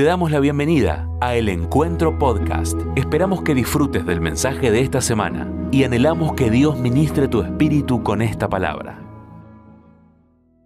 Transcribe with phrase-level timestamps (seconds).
[0.00, 2.74] Te damos la bienvenida a El Encuentro Podcast.
[2.96, 8.02] Esperamos que disfrutes del mensaje de esta semana y anhelamos que Dios ministre tu espíritu
[8.02, 8.98] con esta palabra.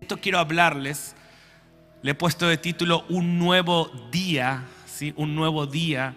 [0.01, 1.17] Esto quiero hablarles,
[2.03, 5.13] le he puesto de título Un nuevo día, ¿sí?
[5.17, 6.15] Un nuevo día,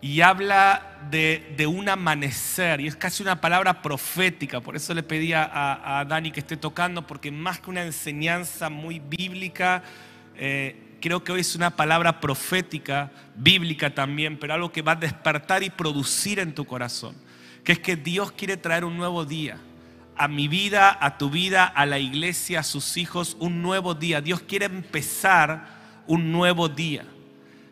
[0.00, 5.32] y habla de, un amanecer, y es casi una palabra profética, por eso le pedí
[5.32, 9.82] a, a Dani que esté tocando, porque más que una enseñanza muy bíblica,
[10.36, 14.96] eh, creo que hoy es una palabra profética, bíblica también, pero algo que va a
[14.96, 17.14] despertar y producir en tu corazón,
[17.64, 19.58] que es que Dios quiere traer un nuevo día
[20.16, 24.20] a mi vida, a tu vida, a la iglesia, a sus hijos, un nuevo día.
[24.20, 25.66] Dios quiere empezar
[26.06, 27.04] un nuevo día.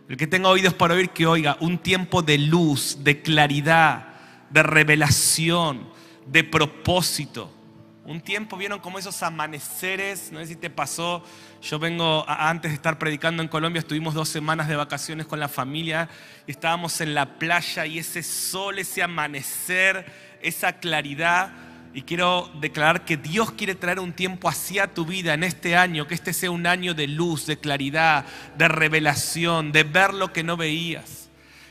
[0.08, 4.08] El que tenga oídos para oír, que oiga, un tiempo de luz, de claridad,
[4.50, 5.88] de revelación,
[6.26, 7.54] de propósito.
[8.04, 11.22] Un tiempo, vieron como esos amaneceres, no sé si te pasó,
[11.60, 15.48] yo vengo, antes de estar predicando en Colombia, estuvimos dos semanas de vacaciones con la
[15.48, 16.08] familia
[16.46, 20.06] estábamos en la playa y ese sol, ese amanecer,
[20.42, 21.52] esa claridad.
[21.92, 26.06] Y quiero declarar que Dios quiere traer un tiempo hacia tu vida en este año,
[26.06, 28.24] que este sea un año de luz, de claridad,
[28.56, 31.28] de revelación, de ver lo que no veías.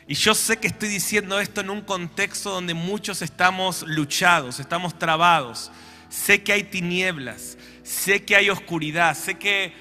[0.07, 4.97] Y yo sé que estoy diciendo esto en un contexto donde muchos estamos luchados, estamos
[4.97, 5.71] trabados.
[6.09, 9.73] Sé que hay tinieblas, sé que hay oscuridad, sé que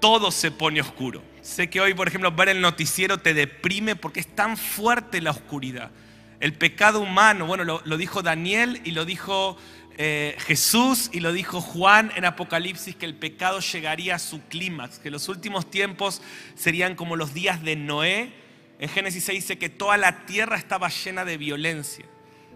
[0.00, 1.22] todo se pone oscuro.
[1.42, 5.32] Sé que hoy, por ejemplo, ver el noticiero te deprime porque es tan fuerte la
[5.32, 5.90] oscuridad.
[6.38, 9.56] El pecado humano, bueno, lo, dijo Daniel y lo dijo
[9.98, 14.98] eh, Jesús y lo dijo Juan en Apocalipsis que el pecado llegaría a su clímax,
[14.98, 16.22] que los últimos tiempos
[16.54, 18.32] serían como los días de Noé.
[18.78, 22.06] En Génesis se dice que toda la tierra estaba llena de violencia.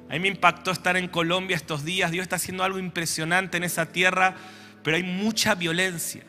[0.08, 2.10] A mí me impactó estar en Colombia estos días.
[2.10, 4.36] Dios está haciendo algo impresionante en esa tierra,
[4.82, 6.22] pero hay mucha violencia.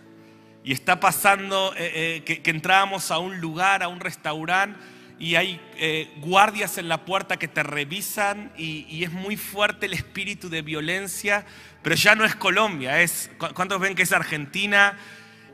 [0.64, 4.78] Y está pasando eh, eh, que, que entrábamos a un lugar, a un restaurante
[5.20, 9.94] y hay eh, guardias en la puerta que te revisan y, es muy fuerte el
[9.94, 11.46] espíritu de violencia,
[11.82, 14.98] pero ya no es Colombia, es, ¿cuántos ven que es Argentina?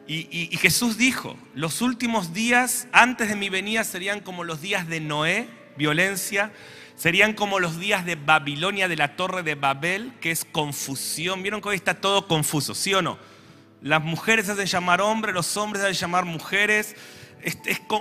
[0.05, 4.99] Y, Jesús dijo, los últimos días antes de mi venida serían como los días de
[4.99, 5.47] Noé,
[5.77, 6.51] violencia,
[7.03, 11.43] serían como los días de Babilonia, de la torre de Babel, que es confusión.
[11.43, 13.19] ¿Vieron que hoy está todo confuso, sí o no?
[13.81, 16.95] Las mujeres hacen llamar hombres, los hombres hacen llamar mujeres
[17.41, 17.57] es,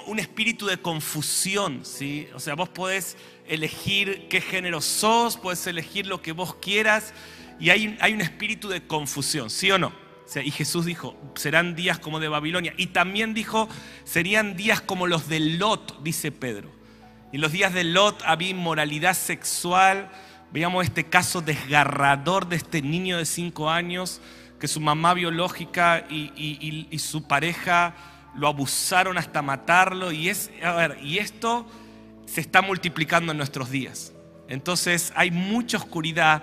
[0.07, 2.29] un espíritu de confusión, ¿sí?
[2.33, 3.17] O sea, vos podés
[3.49, 7.13] elegir qué género sos, podés elegir lo que vos quieras,
[7.59, 9.93] y hay, un espíritu de confusión, ¿sí o no?
[10.45, 12.73] Y Jesús dijo, serán días como de Babilonia.
[12.77, 13.69] Y también dijo,
[14.05, 16.82] serían días como los de Lot, dice Pedro.
[17.33, 20.11] En los días de Lot había inmoralidad sexual.
[20.53, 24.21] Veíamos este caso desgarrador de este niño de cinco años,
[24.61, 27.95] que su mamá biológica y, su pareja
[28.35, 31.67] lo abusaron hasta matarlo y esto
[32.27, 34.13] se está multiplicando en nuestros días.
[34.49, 36.43] Entonces hay mucha oscuridad,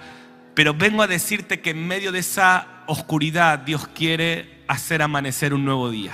[0.56, 5.66] pero vengo a decirte que en medio de esa oscuridad Dios quiere hacer amanecer un
[5.66, 6.14] nuevo día,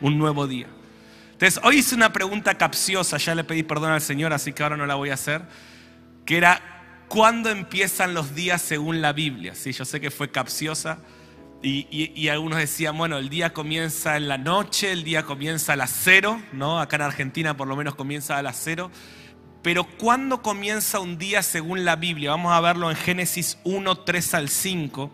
[0.00, 0.66] un nuevo día.
[1.42, 4.76] Entonces, hoy hice una pregunta capciosa, ya le pedí perdón al Señor, así que ahora
[4.76, 5.42] no la voy a hacer,
[6.24, 6.62] que era
[7.08, 9.56] ¿cuándo empiezan los días según la Biblia?
[9.56, 10.98] Sí, yo sé que fue capciosa.
[11.60, 15.90] Y, algunos decían, bueno, el día comienza en la noche, el día comienza a las
[15.90, 16.80] cero, ¿no?
[16.80, 18.92] Acá en Argentina por lo menos comienza a las cero.
[19.62, 22.30] Pero ¿cuándo comienza un día según la Biblia?
[22.30, 25.10] Vamos a verlo en Génesis 1, 3 al 5.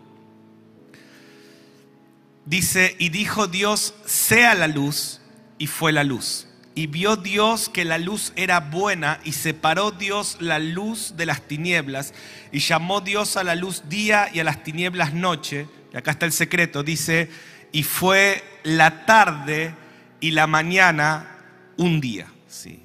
[2.45, 5.18] Dice, y dijo Dios, sea la luz,
[5.59, 6.47] y fue la luz.
[6.73, 11.41] Y vio Dios que la luz era buena, y separó Dios la luz de las
[11.41, 12.13] tinieblas,
[12.51, 15.67] y llamó Dios a la luz día y a las tinieblas noche.
[15.93, 17.29] Y acá está el secreto, dice,
[17.71, 19.75] y fue la tarde
[20.21, 21.37] y la mañana
[21.77, 22.27] un día.
[22.47, 22.81] Sí.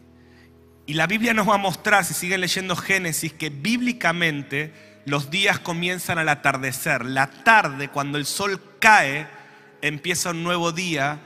[0.87, 4.73] Y la Biblia nos va a mostrar, si siguen leyendo Génesis, que bíblicamente
[5.07, 7.05] los días comienzan al atardecer.
[7.05, 9.29] La tarde, cuando el sol cae,
[9.83, 11.21] empieza un nuevo día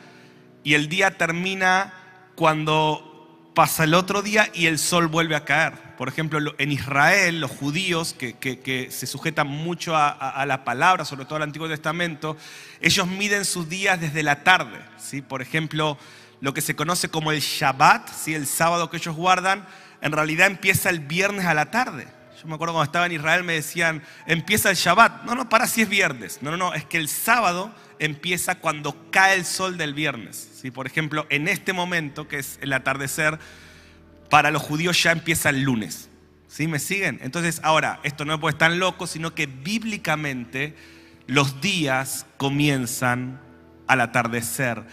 [0.68, 1.94] y el día termina
[2.34, 5.72] cuando pasa el otro día y el sol vuelve a caer.
[5.96, 11.06] Por ejemplo, en Israel, los judíos que, se sujetan mucho a, a, a, la palabra,
[11.06, 12.36] sobre todo al Antiguo Testamento,
[12.82, 14.78] ellos miden sus días desde la tarde.
[14.98, 15.22] ¿sí?
[15.22, 15.96] Por ejemplo,
[16.42, 18.34] lo que se conoce como el Shabbat, ¿sí?
[18.34, 19.66] el sábado que ellos guardan,
[20.02, 22.08] en realidad empieza el viernes a la tarde.
[22.42, 25.24] Yo me acuerdo cuando estaba en Israel me decían, empieza el Shabbat.
[25.24, 26.40] No, no, para si es viernes.
[26.42, 30.50] No, no, no, es que el sábado empieza cuando cae el sol del viernes.
[30.60, 30.70] ¿sí?
[30.70, 33.38] Por ejemplo, en este momento, que es el atardecer,
[34.30, 36.08] para los judíos ya empieza el lunes.
[36.46, 36.66] ¿Sí?
[36.66, 37.18] ¿Me siguen?
[37.22, 40.74] Entonces, ahora, esto no puede estar loco, sino que bíblicamente
[41.26, 43.40] los días comienzan
[43.86, 44.84] al atardecer.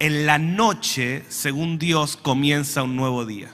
[0.00, 3.50] en la noche, según Dios, comienza un nuevo día.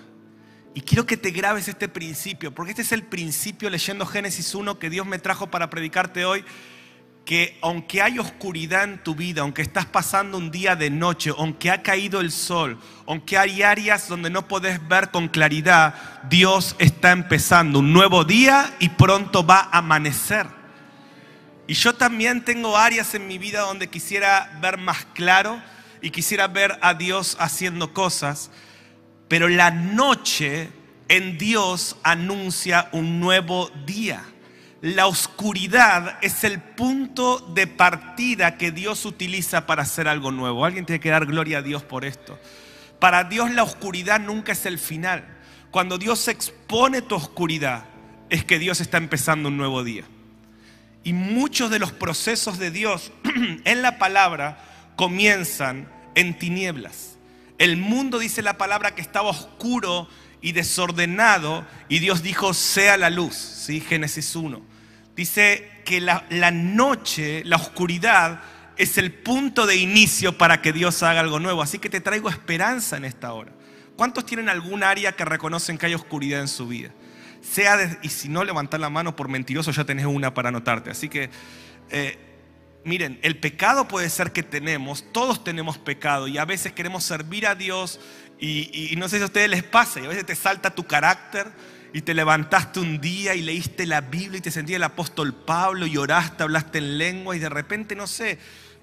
[0.75, 4.79] Y quiero que te grabes este principio, porque este es el principio leyendo Génesis 1
[4.81, 6.45] que Dios me trajo para predicarte hoy,
[7.25, 11.71] que aunque hay oscuridad en tu vida, aunque estás pasando un día de noche, aunque
[11.71, 15.95] ha caído el sol, aunque hay áreas donde no puedes ver con claridad,
[16.29, 20.47] Dios está empezando un nuevo día y pronto va a amanecer.
[21.67, 25.63] Y yo también tengo áreas en mi vida donde quisiera ver más claro
[26.03, 28.51] y quisiera ver a Dios haciendo cosas.
[29.29, 30.69] Pero la noche
[31.09, 34.23] en Dios anuncia un nuevo día.
[34.85, 40.63] La oscuridad es el punto de partida que Dios utiliza para hacer algo nuevo.
[40.63, 42.39] Alguien tiene que dar gloria a Dios por esto.
[43.01, 45.25] Para Dios la oscuridad nunca es el final.
[45.71, 47.87] Cuando Dios expone tu oscuridad,
[48.29, 50.05] es que Dios está empezando un nuevo día.
[51.03, 53.11] Y muchos de los procesos de Dios
[53.65, 54.63] en la palabra
[54.97, 57.17] comienzan en tinieblas.
[57.57, 60.11] El mundo dice la palabra que estaba oscuro
[60.43, 63.81] y desordenado y Dios dijo sea la luz, ¿sí?
[63.81, 64.74] Génesis 1.
[65.15, 68.43] Dice que la, la noche, la oscuridad
[68.77, 71.63] es el punto de inicio para que Dios haga algo nuevo.
[71.63, 73.53] Así que te traigo esperanza en esta hora.
[73.97, 76.91] ¿Cuántos tienen algún área que reconocen que hay oscuridad en su vida?
[77.41, 80.91] Sea y si no, levantar la mano por mentiroso, ya tenés una para anotarte.
[80.91, 81.31] Así que
[81.91, 82.19] eh,
[82.85, 87.47] miren, el pecado puede ser que tenemos, todos tenemos pecado y a veces queremos servir
[87.47, 87.99] a Dios
[88.39, 91.51] y, no sé si a ustedes les pasa, y a veces te salta tu carácter
[91.95, 95.87] y te levantaste un día y leíste la Biblia y te sentías el apóstol Pablo
[95.87, 98.37] y oraste, hablaste en lengua y de repente, no sé,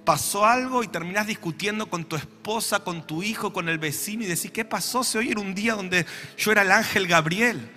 [0.06, 4.28] pasó algo y terminás discutiendo con tu esposa, con tu hijo, con el vecino y
[4.28, 5.04] decís, ¿qué pasó?
[5.04, 6.06] Se hoy era un día donde
[6.38, 7.69] yo era el ángel Gabriel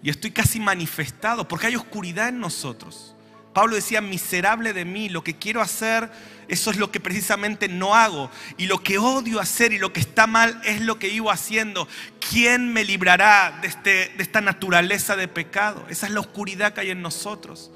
[0.00, 3.16] y estoy casi manifestado porque hay oscuridad en nosotros.
[3.58, 6.08] Pablo decía, miserable de mí, lo que quiero hacer,
[6.46, 8.30] eso es lo que precisamente no hago.
[8.56, 11.88] Y lo que odio hacer y lo que está mal es lo que iba haciendo.
[12.30, 15.84] ¿Quién me librará de, este, de esta naturaleza de pecado?
[15.90, 17.72] Esa es la oscuridad que hay en nosotros.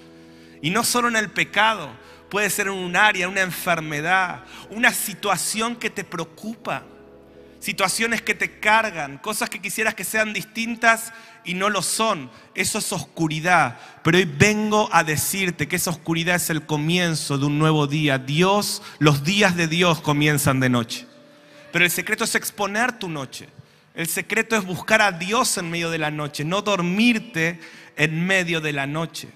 [0.60, 1.90] Y no solo en el pecado,
[2.30, 6.84] puede ser en un área, una enfermedad, una situación que te preocupa
[7.62, 11.12] situaciones que te cargan, cosas que quisieras que sean distintas
[11.44, 12.28] y no lo son.
[12.56, 13.78] Eso es oscuridad.
[14.02, 18.18] Pero hoy vengo a decirte que esa oscuridad es el comienzo de un nuevo día.
[18.18, 21.06] Dios, los días de Dios comienzan de noche.
[21.72, 23.48] Pero el secreto es exponer tu noche.
[23.94, 27.60] El secreto es buscar a Dios en medio de la noche, no dormirte
[27.96, 29.28] en medio de la noche.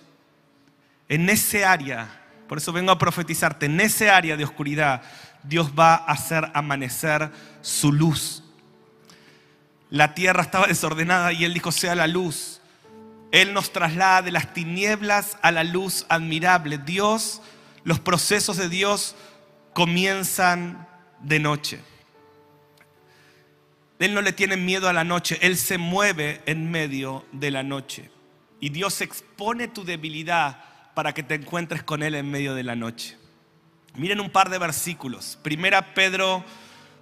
[1.08, 5.02] En ese área, por eso vengo a profetizarte, en ese área de oscuridad,
[5.42, 7.30] Dios va a hacer amanecer
[7.60, 8.42] su luz.
[9.90, 12.55] La tierra estaba desordenada y Él dijo, sea la luz.
[13.36, 16.78] Él nos traslada de las tinieblas a la luz admirable.
[16.78, 17.42] Dios,
[17.84, 19.14] los procesos de Dios
[19.74, 20.88] comienzan
[21.20, 21.80] de noche.
[23.98, 27.62] Él no le tiene miedo a la noche, Él se mueve en medio de la
[27.62, 28.10] noche.
[28.58, 32.74] Y Dios expone tu debilidad para que te encuentres con Él en medio de la
[32.74, 33.18] noche.
[33.96, 35.38] Miren un par de versículos.
[35.42, 36.42] Primera Pedro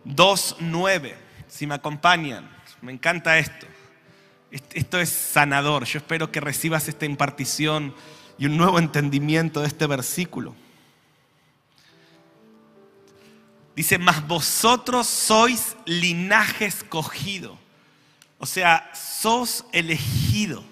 [0.05, 1.15] 2.9.
[1.47, 2.51] Si me acompañan,
[2.83, 3.69] me encanta esto.
[4.73, 5.85] Esto es sanador.
[5.85, 7.95] Yo espero que recibas esta impartición
[8.39, 10.55] y un nuevo entendimiento de este versículo.
[13.75, 17.59] Dice, mas vosotros sois linaje escogido.
[18.39, 20.65] O sea, sos elegido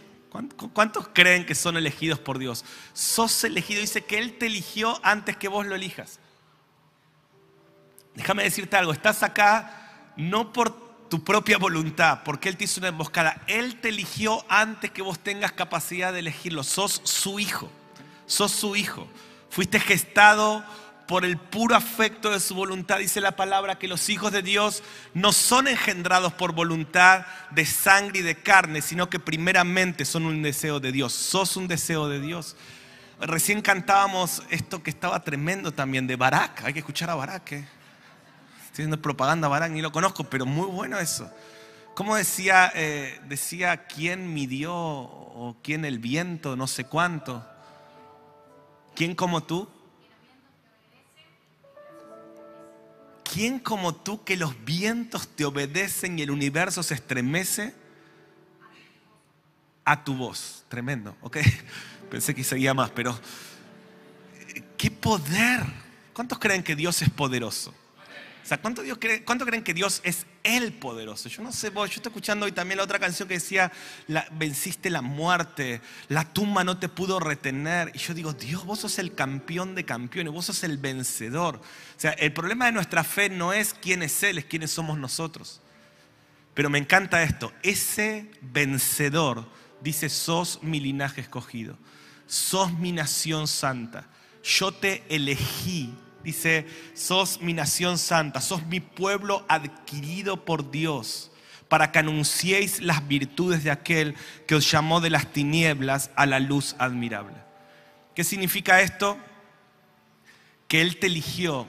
[0.72, 2.64] ¿Cuántos creen que son elegidos por Dios?
[2.94, 6.20] Sos elegido, dice que Él te eligió antes que vos lo elijas.
[8.14, 12.88] Déjame decirte algo, estás acá no por tu propia voluntad, porque Él te hizo una
[12.88, 13.42] emboscada.
[13.46, 16.64] Él te eligió antes que vos tengas capacidad de elegirlo.
[16.64, 17.70] Sos su hijo,
[18.24, 19.06] sos su hijo.
[19.50, 20.64] Fuiste gestado
[21.06, 24.82] por el puro afecto de su voluntad, dice la palabra que los hijos de Dios
[25.12, 30.40] no son engendrados por voluntad de sangre y de carne, sino que primeramente son un
[30.42, 31.12] deseo de Dios.
[31.12, 32.56] Sos un deseo de Dios.
[33.20, 36.64] Recién cantábamos esto que estaba tremendo también de Barak.
[36.64, 37.52] Hay que escuchar a Barak.
[37.52, 37.81] ¿eh?
[38.72, 41.30] Estoy haciendo propaganda Barak, ni lo conozco, pero muy bueno eso.
[41.94, 47.46] ¿Cómo decía, eh, decía quién midió o quién el viento, no sé cuánto?
[48.96, 49.68] ¿Quién como tú?
[53.32, 57.74] ¿quién como tú que los vientos te obedecen y el universo se estremece
[59.84, 60.64] a tu voz?
[60.68, 61.38] Tremendo, ¿ok?
[62.10, 63.18] Pensé que seguía más, pero
[64.76, 65.62] ¿qué poder?
[66.12, 67.74] ¿Cuántos creen que Dios es poderoso?
[68.42, 68.82] O sea, ¿cuánto,
[69.46, 71.28] creen que Dios es el poderoso?
[71.28, 73.70] Yo no sé vos, yo estoy escuchando hoy también la otra canción que decía,
[74.32, 77.92] venciste la muerte, la tumba no te pudo retener.
[77.94, 81.56] Y yo digo, Dios, vos sos el campeón de campeones, vos sos el vencedor.
[81.56, 84.98] O sea, el problema de nuestra fe no es quién es Él, es quiénes somos
[84.98, 85.60] nosotros.
[86.54, 89.46] Pero me encanta esto, ese vencedor
[89.80, 91.78] dice, sos mi linaje escogido,
[92.26, 94.06] sos mi nación santa,
[94.42, 95.94] yo te elegí,
[96.24, 101.30] dice, sos mi nación santa, sos mi pueblo adquirido por Dios,
[101.68, 104.14] para que anunciéis las virtudes de aquel
[104.46, 107.36] que os llamó de las tinieblas a la luz admirable.
[108.14, 109.18] ¿Qué significa esto?
[110.68, 111.66] Que Él te eligió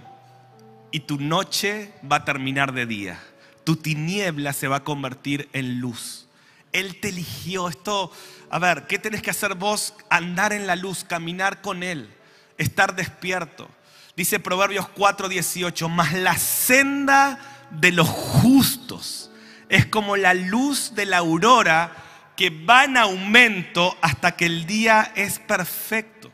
[0.91, 3.19] y tu noche va a terminar de día.
[3.63, 6.27] Tu tiniebla se va a convertir en luz.
[6.73, 7.69] Él te eligió.
[7.69, 8.11] Esto,
[8.49, 9.93] a ver, ¿qué tenés que hacer vos?
[10.09, 12.13] Andar en la luz, caminar con Él,
[12.57, 13.69] estar despierto.
[14.15, 17.39] Dice Proverbios 4:18, mas la senda
[17.71, 19.31] de los justos
[19.69, 21.95] es como la luz de la aurora
[22.35, 26.31] que va en aumento hasta que el día es perfecto.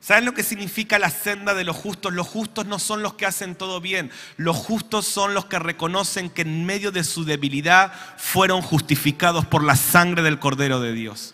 [0.00, 2.12] ¿Saben lo que significa la senda de los justos?
[2.12, 4.10] Los justos no son los que hacen todo bien.
[4.36, 9.64] Los justos son los que reconocen que en medio de su debilidad fueron justificados por
[9.64, 11.33] la sangre del Cordero de Dios.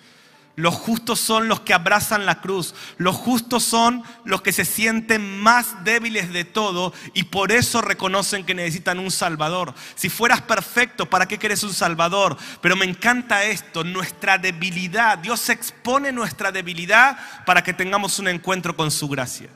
[0.60, 2.74] Los justos son los que abrazan la cruz.
[2.98, 8.44] Los justos son los que se sienten más débiles de todo y por eso reconocen
[8.44, 9.74] que necesitan un Salvador.
[9.94, 12.36] Si fueras perfecto, ¿para qué querés un Salvador?
[12.60, 15.16] Pero me encanta esto, nuestra debilidad.
[15.16, 19.48] Dios expone nuestra debilidad para que tengamos un encuentro con su gracia.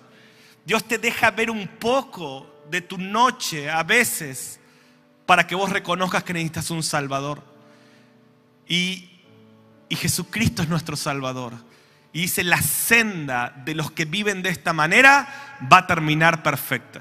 [0.64, 4.58] Dios te deja ver un poco de tu noche a veces
[5.26, 7.42] para que vos reconozcas que necesitas un Salvador.
[8.66, 9.13] Y
[9.94, 11.54] y Jesucristo es nuestro Salvador.
[12.12, 17.00] Y dice, la senda de los que viven de esta manera va a terminar perfecta.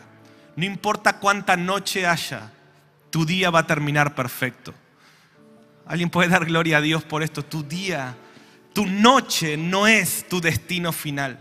[0.55, 2.51] No importa cuánta noche haya,
[3.09, 4.75] tu día va a terminar perfecto.
[5.87, 7.43] ¿Alguien puede dar gloria a Dios por esto?
[7.43, 8.15] Tu día,
[8.73, 11.39] tu noche no es tu destino final.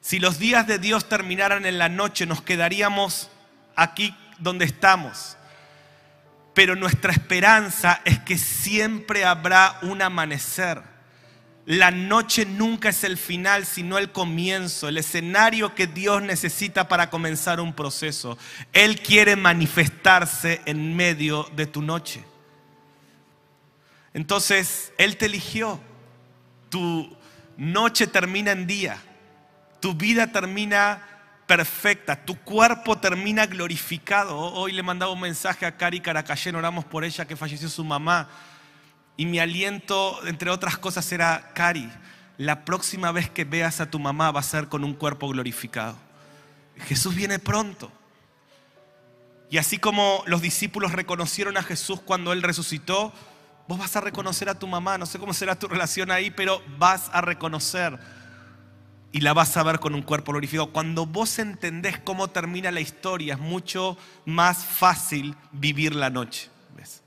[0.00, 3.30] Si los días de Dios terminaran en la noche, nos quedaríamos
[3.74, 5.36] aquí donde estamos.
[6.54, 10.82] Pero nuestra esperanza es que siempre habrá un amanecer.
[11.64, 17.08] La noche nunca es el final, sino el comienzo, el escenario que Dios necesita para
[17.08, 18.36] comenzar un proceso.
[18.72, 22.24] Él quiere manifestarse en medio de tu noche.
[24.12, 25.80] Entonces, Él te eligió.
[26.68, 27.16] Tu
[27.56, 29.00] noche termina en día.
[29.80, 31.11] Tu vida termina
[31.56, 34.38] perfecta, tu cuerpo termina glorificado.
[34.38, 38.30] Hoy le mandaba un mensaje a Cari Caracayén, oramos por ella que falleció su mamá.
[39.18, 41.92] Y mi aliento, entre otras cosas, era, Cari,
[42.38, 45.98] la próxima vez que veas a tu mamá va a ser con un cuerpo glorificado.
[46.86, 47.92] Jesús viene pronto.
[49.50, 53.12] Y así como los discípulos reconocieron a Jesús cuando Él resucitó,
[53.68, 54.96] vos vas a reconocer a tu mamá.
[54.96, 58.21] No sé cómo será tu relación ahí, pero vas a reconocer
[59.12, 60.72] y la vas a ver con un cuerpo glorificado.
[60.72, 66.48] Cuando vos entendés cómo termina la historia, es mucho más fácil vivir la noche.
[66.74, 67.02] ¿ves?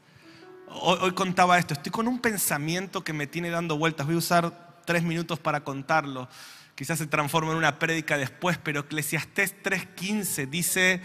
[0.70, 4.06] Hoy, contaba esto, estoy con un pensamiento que me tiene dando vueltas.
[4.06, 6.30] Voy a usar tres minutos para contarlo.
[6.76, 11.02] Quizás se transforme en una prédica después, pero Eclesiastés 3:15 dice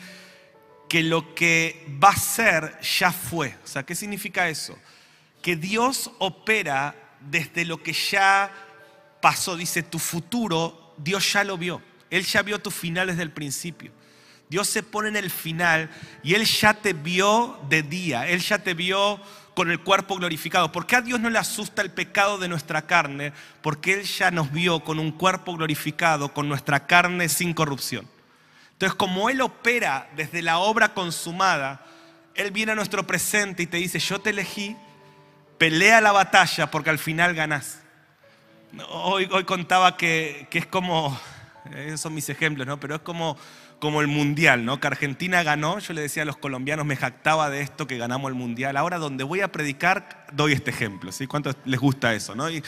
[0.90, 3.56] que lo que va a ser ya fue.
[3.64, 4.76] O sea, ¿qué significa eso?
[5.40, 8.52] Que Dios opera desde lo que ya
[9.20, 9.56] pasó.
[9.56, 11.82] Dice, tu futuro, Dios ya lo vio.
[12.10, 13.92] Él ya vio tus finales del principio.
[14.48, 15.88] Dios se pone en el final
[16.24, 18.26] y Él ya te vio de día.
[18.26, 19.20] Él ya te vio
[19.54, 20.72] con el cuerpo glorificado.
[20.72, 23.32] ¿Por qué a Dios no le asusta el pecado de nuestra carne?
[23.62, 28.08] Porque Él ya nos vio con un cuerpo glorificado, con nuestra carne sin corrupción.
[28.72, 31.84] Entonces, como Él opera desde la obra consumada,
[32.34, 34.76] Él viene a nuestro presente y te dice, yo te elegí,
[35.58, 37.80] pelea la batalla porque al final ganás.
[38.90, 41.18] Hoy, hoy contaba que, es como,
[41.74, 42.78] esos son mis ejemplos, ¿no?
[42.78, 43.36] pero es como,
[44.00, 44.78] el mundial, ¿no?
[44.78, 48.28] que Argentina ganó, yo le decía a los colombianos, me jactaba de esto que ganamos
[48.28, 48.76] el mundial.
[48.76, 51.26] Ahora donde voy a predicar, doy este ejemplo, ¿sí?
[51.26, 52.34] ¿Cuántos les gusta eso?
[52.34, 52.48] ¿no?
[52.50, 52.62] Y,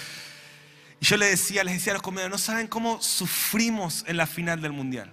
[1.03, 4.61] yo le decía, les decía a los colombianos, no saben cómo sufrimos en la final
[4.61, 5.13] del mundial.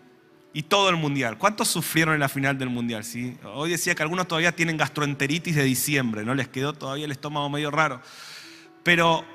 [0.54, 1.38] Y todo el mundial.
[1.38, 3.04] ¿Cuántos sufrieron en la final del mundial?
[3.04, 3.38] ¿sí?
[3.44, 6.36] Hoy decía que algunos todavía tienen gastroenteritis de diciembre, ¿no?
[6.36, 8.02] Les quedó todavía el estómago medio raro.
[8.84, 9.26] Pero,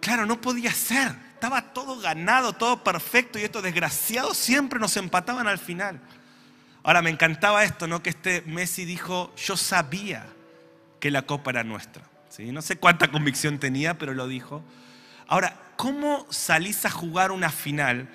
[0.00, 1.14] claro, no podía ser.
[1.34, 6.00] Estaba todo ganado, todo perfecto y estos desgraciados siempre nos empataban al final.
[6.82, 8.02] Ahora, me encantaba esto, ¿no?
[8.02, 10.26] Que este Messi dijo, yo sabía
[11.00, 12.02] que la copa era nuestra.
[12.28, 12.50] ¿sí?
[12.50, 14.62] No sé cuánta convicción tenía, pero lo dijo.
[15.26, 18.08] Ahora, ¿cómo salís a jugar una final?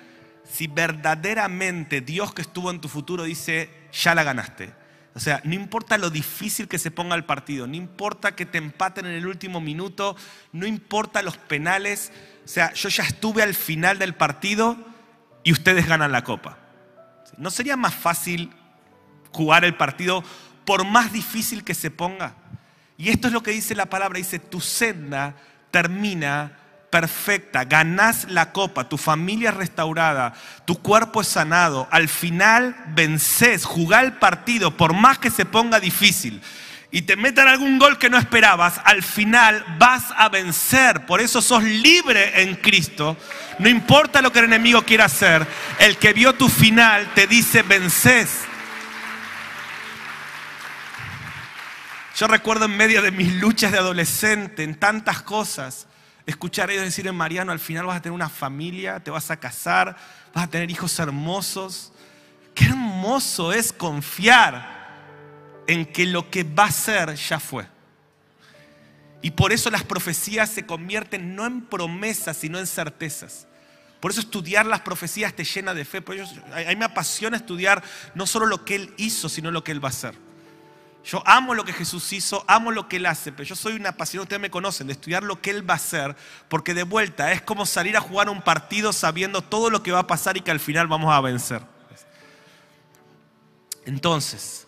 [0.50, 4.72] si verdaderamente Dios que estuvo en tu futuro dice, ya la ganaste,
[5.14, 8.58] O sea, no importa lo difícil que se ponga el partido, no importa que te
[8.58, 10.16] empaten en el último minuto,
[10.52, 12.12] no importa los penales.
[12.44, 14.76] O sea, yo ya estuve al final del partido
[15.44, 16.58] y ustedes ganan la copa.
[17.38, 18.50] ¿No sería más fácil
[19.30, 20.24] jugar el partido
[20.64, 22.34] por más difícil que se ponga?
[22.96, 25.36] Y esto es lo que dice la palabra, dice, tu senda
[25.70, 26.58] termina
[26.94, 30.32] perfecta, ganás la copa, tu familia es restaurada,
[30.64, 35.80] tu cuerpo es sanado, al final vences, jugá el partido, por más que se ponga
[35.80, 36.40] difícil
[36.92, 41.04] y te metan algún gol que no esperabas, al final vas a vencer.
[41.06, 43.16] Por eso sos libre en Cristo.
[43.58, 45.44] No importa lo que el enemigo quiera hacer,
[45.80, 48.42] el que vio tu final te dice vences.
[52.16, 55.88] Yo recuerdo en medio de mis luchas de adolescente, en tantas cosas,
[56.26, 59.30] escuchar a ellos decir en Mariano, al final vas a tener una familia, te vas
[59.30, 59.96] a casar,
[60.32, 61.92] vas a tener hijos hermosos.
[62.54, 64.74] Qué hermoso es confiar
[65.66, 67.66] en que lo que va a ser ya fue.
[69.22, 73.46] Y por eso las profecías se convierten no en promesas, sino en certezas.
[73.98, 76.02] Por eso estudiar las profecías te llena de fe.
[76.02, 77.82] Por eso, a mí me apasiona estudiar
[78.14, 80.14] no solo lo que Él hizo, sino lo que Él va a hacer.
[81.04, 83.90] Yo amo lo que Jesús hizo, amo lo que Él hace, pero yo soy una
[83.90, 86.16] apasionada, ustedes me conocen, de estudiar lo que Él va a hacer,
[86.48, 90.00] porque de vuelta es como salir a jugar un partido sabiendo todo lo que va
[90.00, 91.62] a pasar y que al final vamos a vencer.
[93.84, 94.66] Entonces,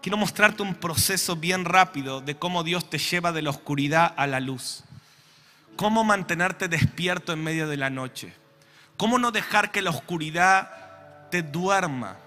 [0.00, 4.28] quiero mostrarte un proceso bien rápido de cómo Dios te lleva de la oscuridad a
[4.28, 4.84] la luz.
[5.74, 8.32] Cómo mantenerte despierto en medio de la noche.
[8.96, 12.18] Cómo no dejar que la oscuridad te duerma.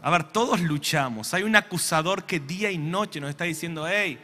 [0.00, 1.34] A ver, todos luchamos.
[1.34, 4.18] Hay un acusador que día y noche nos está diciendo, hey,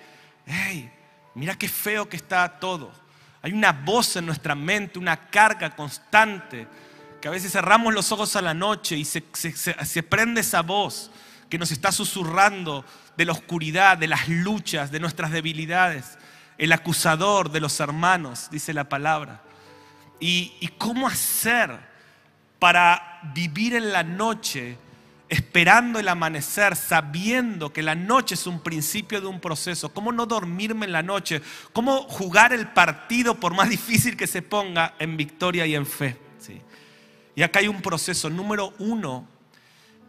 [0.46, 0.90] hey,
[1.34, 2.92] mira qué feo que está todo.
[3.42, 6.66] Hay una voz en nuestra mente, una carga constante,
[7.20, 11.10] que a veces cerramos los ojos a la noche y se, prende esa voz
[11.50, 12.84] que nos está susurrando
[13.16, 16.18] de la oscuridad, de las luchas, de nuestras debilidades.
[16.56, 19.42] El acusador de los hermanos, dice la palabra.
[20.20, 21.78] ¿Y, y cómo hacer
[22.58, 24.78] para vivir en la noche
[25.28, 29.92] esperando el amanecer, sabiendo que la noche es un principio de un proceso.
[29.92, 31.40] ¿Cómo no dormirme en la noche?
[31.72, 36.18] ¿Cómo jugar el partido, por más difícil que se ponga, en victoria y en fe?
[36.38, 36.60] ¿Sí?
[37.34, 38.30] Y acá hay un proceso.
[38.30, 39.26] Número uno,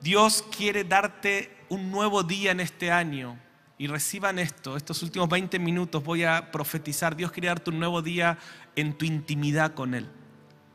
[0.02, 3.40] Dios quiere darte un nuevo día en este año.
[3.78, 7.16] Y reciban esto, estos últimos 20 minutos voy a profetizar.
[7.16, 8.38] Dios quiere darte un nuevo día
[8.76, 10.10] en tu intimidad con Él.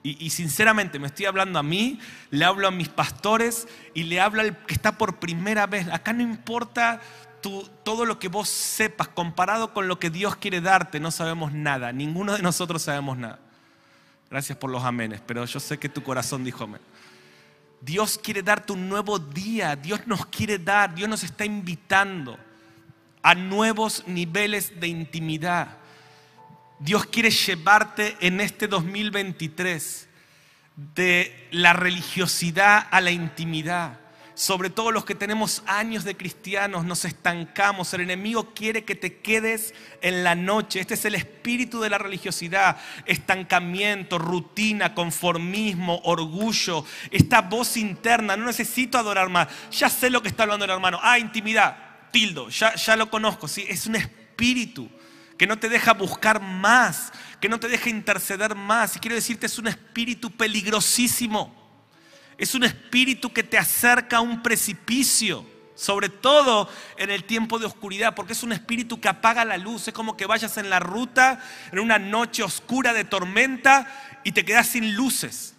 [0.03, 1.99] Y, sinceramente me estoy hablando a mí,
[2.31, 5.89] le hablo a mis pastores y le hablo al que está por primera vez.
[5.89, 7.03] Acá no importa
[7.85, 11.93] todo lo que vos sepas, comparado con lo que Dios quiere darte, no sabemos nada.
[11.93, 13.41] Ninguno de nosotros sabemos nada.
[14.31, 16.81] Gracias por los amenes, pero yo sé que tu corazón dijo amén.
[17.81, 22.39] Dios quiere darte un nuevo día, Dios nos quiere dar, Dios nos está invitando
[23.23, 25.80] a nuevos niveles de intimidad.
[26.81, 30.09] Dios quiere llevarte en este 2023
[30.95, 34.01] de la religiosidad a la intimidad.
[34.33, 37.93] Sobre todo los que tenemos años de cristianos, nos estancamos.
[37.93, 40.81] El enemigo quiere que te quedes en la noche.
[40.81, 42.79] Este es el espíritu de la religiosidad.
[43.05, 46.87] Estancamiento, rutina, conformismo, orgullo.
[47.11, 49.49] Esta voz interna, no necesito adorar más.
[49.71, 50.99] Ya sé lo que está hablando el hermano.
[51.03, 51.77] Ah, intimidad,
[52.11, 53.47] tildo, ya, ya lo conozco.
[53.49, 53.67] ¿sí?
[53.69, 54.89] Es un espíritu
[55.41, 58.95] que no te deja buscar más, que no te deja interceder más.
[58.95, 61.57] Y quiero decirte, es un espíritu peligrosísimo.
[62.37, 67.65] Es un espíritu que te acerca a un precipicio, sobre todo en el tiempo de
[67.65, 69.89] oscuridad, porque es un espíritu que apaga la luz.
[69.89, 74.45] Es como que vayas en la ruta en una noche oscura de tormenta y te
[74.45, 75.55] quedas sin luces.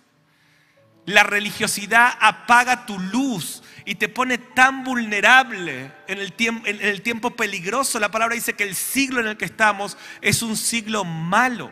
[1.08, 7.02] La religiosidad apaga tu luz y te pone tan vulnerable en el, tiempo, en el
[7.02, 8.00] tiempo peligroso.
[8.00, 11.72] La palabra dice que el siglo en el que estamos es un siglo malo.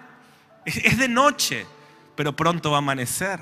[0.65, 1.65] Es, de noche,
[2.15, 3.39] pero pronto va a amanecer.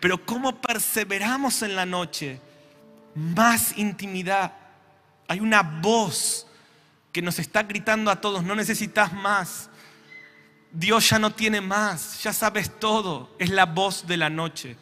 [0.00, 2.40] Pero ¿cómo perseveramos en la noche?
[3.14, 4.52] Más intimidad.
[5.28, 6.46] Hay una voz
[7.12, 9.70] que nos está gritando a todos, no necesitas más.
[10.72, 13.34] Dios ya no tiene más, ya sabes todo.
[13.38, 14.76] Es la voz de la noche.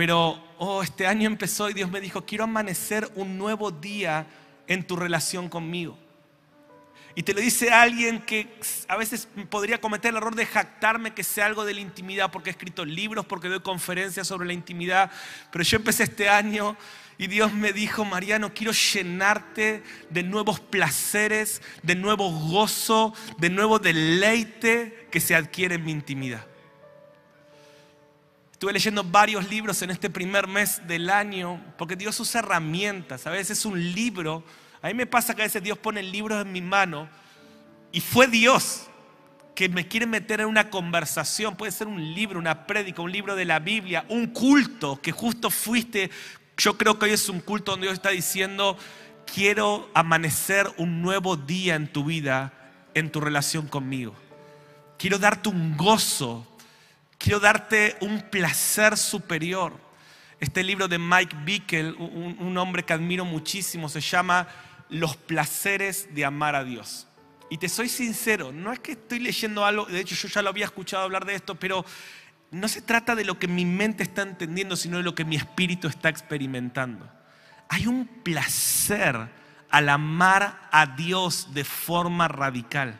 [0.00, 4.26] Pero, oh, este año empezó y Dios me dijo, quiero amanecer un nuevo día
[4.66, 5.98] en tu relación conmigo.
[7.14, 8.48] Y te lo dice alguien que
[8.88, 12.48] a veces podría cometer el error de jactarme que sea algo de la intimidad, porque
[12.48, 15.10] he escrito libros, porque doy conferencias sobre la intimidad.
[15.52, 16.78] Pero yo empecé este año
[17.18, 23.78] y Dios me dijo, Mariano, quiero llenarte de nuevos placeres, de nuevo gozo, de nuevo
[23.78, 26.46] deleite que se adquiere en mi intimidad.
[28.60, 33.26] Estuve leyendo varios libros en este primer mes del año porque Dios usa herramientas.
[33.26, 34.44] A veces un libro
[34.82, 37.08] A mí me pasa que a veces Dios pone libros en mi mano
[37.90, 38.82] y fue Dios
[39.54, 43.34] que me quiere meter en una conversación, puede ser un libro, una prédica, un libro
[43.34, 46.10] de la Biblia, un culto que justo fuiste.
[46.58, 48.76] Yo creo que hoy es un culto donde Dios está diciendo,
[49.24, 52.52] quiero amanecer un nuevo día en tu vida,
[52.92, 54.14] en tu relación conmigo.
[54.98, 56.46] Quiero darte un gozo,
[57.20, 59.78] quiero darte un placer superior.
[60.40, 64.48] Este libro de Mike Bickel, un, un hombre que admiro muchísimo, se llama
[64.88, 67.06] Los placeres de amar a Dios.
[67.50, 70.48] Y te soy sincero, no es que estoy leyendo algo, de hecho yo ya lo
[70.48, 71.84] había escuchado hablar de esto, pero
[72.52, 75.36] no se trata de lo que mi mente está entendiendo, sino de lo que mi
[75.36, 77.10] espíritu está experimentando.
[77.68, 79.28] Hay un placer
[79.68, 82.98] al amar a Dios de forma radical.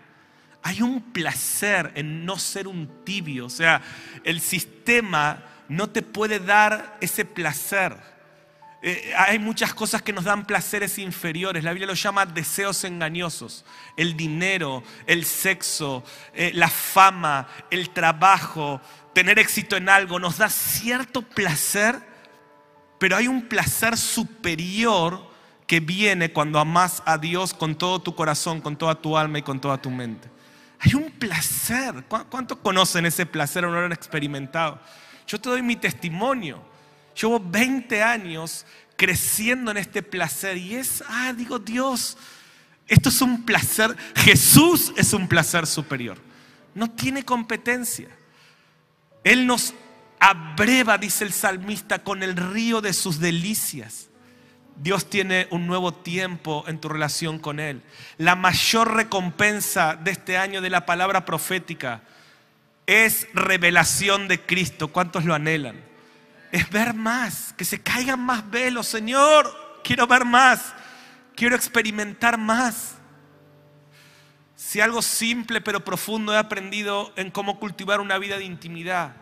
[0.62, 3.46] Hay un placer en no ser un tibio.
[3.46, 3.83] O sea,
[4.25, 7.96] el sistema no te puede dar ese placer.
[8.83, 11.62] Eh, hay muchas cosas que nos dan placeres inferiores.
[11.64, 13.64] La Biblia lo llama deseos engañosos.
[13.96, 18.81] El dinero, el sexo, eh, la fama, el trabajo,
[19.12, 21.96] tener éxito en algo, nos da cierto placer,
[22.99, 25.29] pero hay un placer superior
[25.66, 29.42] que viene cuando amas a Dios con todo tu corazón, con toda tu alma y
[29.42, 30.29] con toda tu mente.
[30.81, 32.05] Hay un placer.
[32.09, 34.81] ¿Cuántos conocen ese placer o no lo han experimentado?
[35.27, 36.62] Yo te doy mi testimonio.
[37.21, 38.64] Llevo 20 años
[38.97, 42.16] creciendo en este placer y es, ah, digo, Dios,
[42.87, 46.19] esto es un placer, Jesús es un placer superior.
[46.75, 48.09] No tiene competencia.
[49.23, 49.75] Él nos
[50.19, 54.10] abreva, dice el salmista, con el río de sus delicias.
[54.81, 57.83] Dios tiene un nuevo tiempo en tu relación con Él.
[58.19, 62.03] La mayor recompensa de este año de la palabra profética
[62.87, 64.88] es revelación de Cristo.
[64.88, 65.90] ¿Cuántos lo anhelan?
[66.53, 68.87] es ver más, que se caigan más velos.
[68.87, 70.75] Señor, quiero ver más,
[71.35, 72.97] quiero experimentar más.
[74.57, 79.16] Si algo simple pero profundo he aprendido en cómo cultivar una vida de intimidad,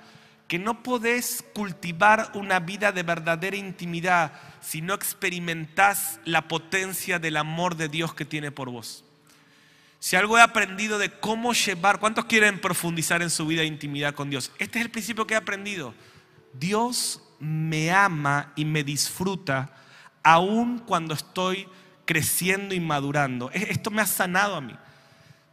[0.48, 7.36] que no podés cultivar una vida de verdadera intimidad si no experimentás la potencia del
[7.36, 9.04] amor de Dios que tiene por vos.
[10.00, 14.14] Si algo he aprendido de cómo llevar, ¿cuántos quieren profundizar en su vida de intimidad
[14.14, 14.50] con Dios?
[14.58, 15.92] Este es el principio que he aprendido.
[16.54, 19.70] Dios me ama y me disfruta
[20.22, 21.68] aun cuando estoy
[22.06, 23.50] creciendo y madurando.
[23.52, 24.74] E-, esto me ha sanado a mí.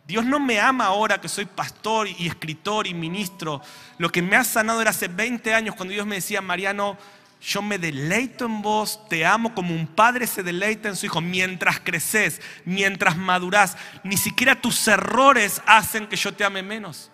[0.08, 3.62] Dios no me ama ahora que soy pastor y escritor y ministro.
[3.98, 6.98] Lo que me ha sanado era hace 20 años cuando Dios me decía, Mariano,
[7.42, 11.22] yo me deleito en vos, te amo como un padre se deleita en su hijo.
[11.22, 17.12] Mientras creces, mientras madurás, ni siquiera tus errores hacen que yo te ame menos.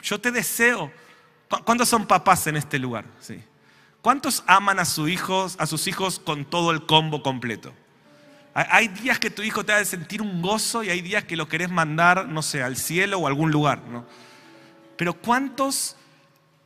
[0.00, 0.92] Yo te deseo
[1.64, 3.06] ¿Cuántos son papás en este lugar?
[4.02, 7.72] ¿Cuántos aman a, hijos, a sus hijos con todo el combo completo?
[8.54, 11.36] Hay días que tu hijo te ha de sentir un gozo y hay días que
[11.36, 13.82] lo querés mandar, no sé, al cielo o a algún lugar.
[13.82, 14.04] ¿no?
[14.96, 15.96] Pero ¿cuántos,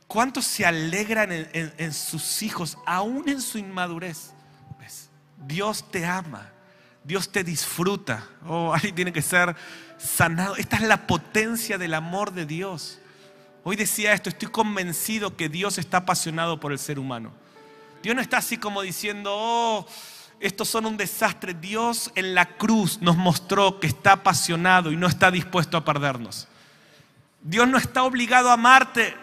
[0.07, 4.33] cuántos se alegran en, sus hijos, aún en su inmadurez?
[5.45, 6.51] Dios te ama,
[7.03, 8.27] Dios te disfruta.
[8.47, 9.55] Oh, alguien tiene que ser
[9.97, 10.55] sanado.
[10.55, 12.99] Esta es la potencia del amor de Dios.
[13.63, 17.31] Hoy decía esto, estoy convencido que Dios está apasionado por el ser humano.
[18.01, 19.87] Dios no está así como diciendo, oh,
[20.43, 21.53] estos son un desastre.
[21.53, 26.49] Dios en la cruz nos mostró que está apasionado y no está dispuesto a perdernos.
[27.41, 29.15] Dios no está obligado a amarte.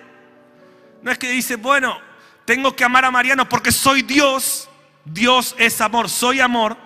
[1.03, 1.99] No es que dice, bueno,
[2.47, 4.71] tengo que amar a Mariano porque soy Dios.
[5.05, 6.79] Dios es amor, soy amor.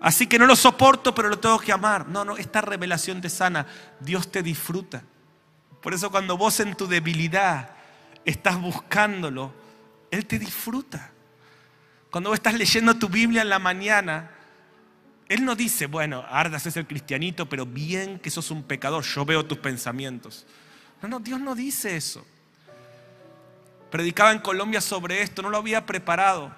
[0.00, 2.06] Así que no lo soporto, pero lo tengo que amar.
[2.06, 3.66] No, no, esta revelación te sana.
[3.98, 5.02] Dios te disfruta.
[5.82, 7.70] Por eso cuando vos en tu debilidad
[8.24, 9.52] estás buscándolo,
[10.12, 11.10] Él te disfruta.
[12.16, 14.30] Cuando vos estás leyendo tu Biblia en la mañana,
[15.28, 19.26] Él no dice, bueno, Ardas es el cristianito, pero bien que sos un pecador, yo
[19.26, 20.46] veo tus pensamientos.
[21.02, 22.26] No, no, Dios no dice eso.
[23.90, 26.54] Predicaba en Colombia sobre esto, no lo había preparado.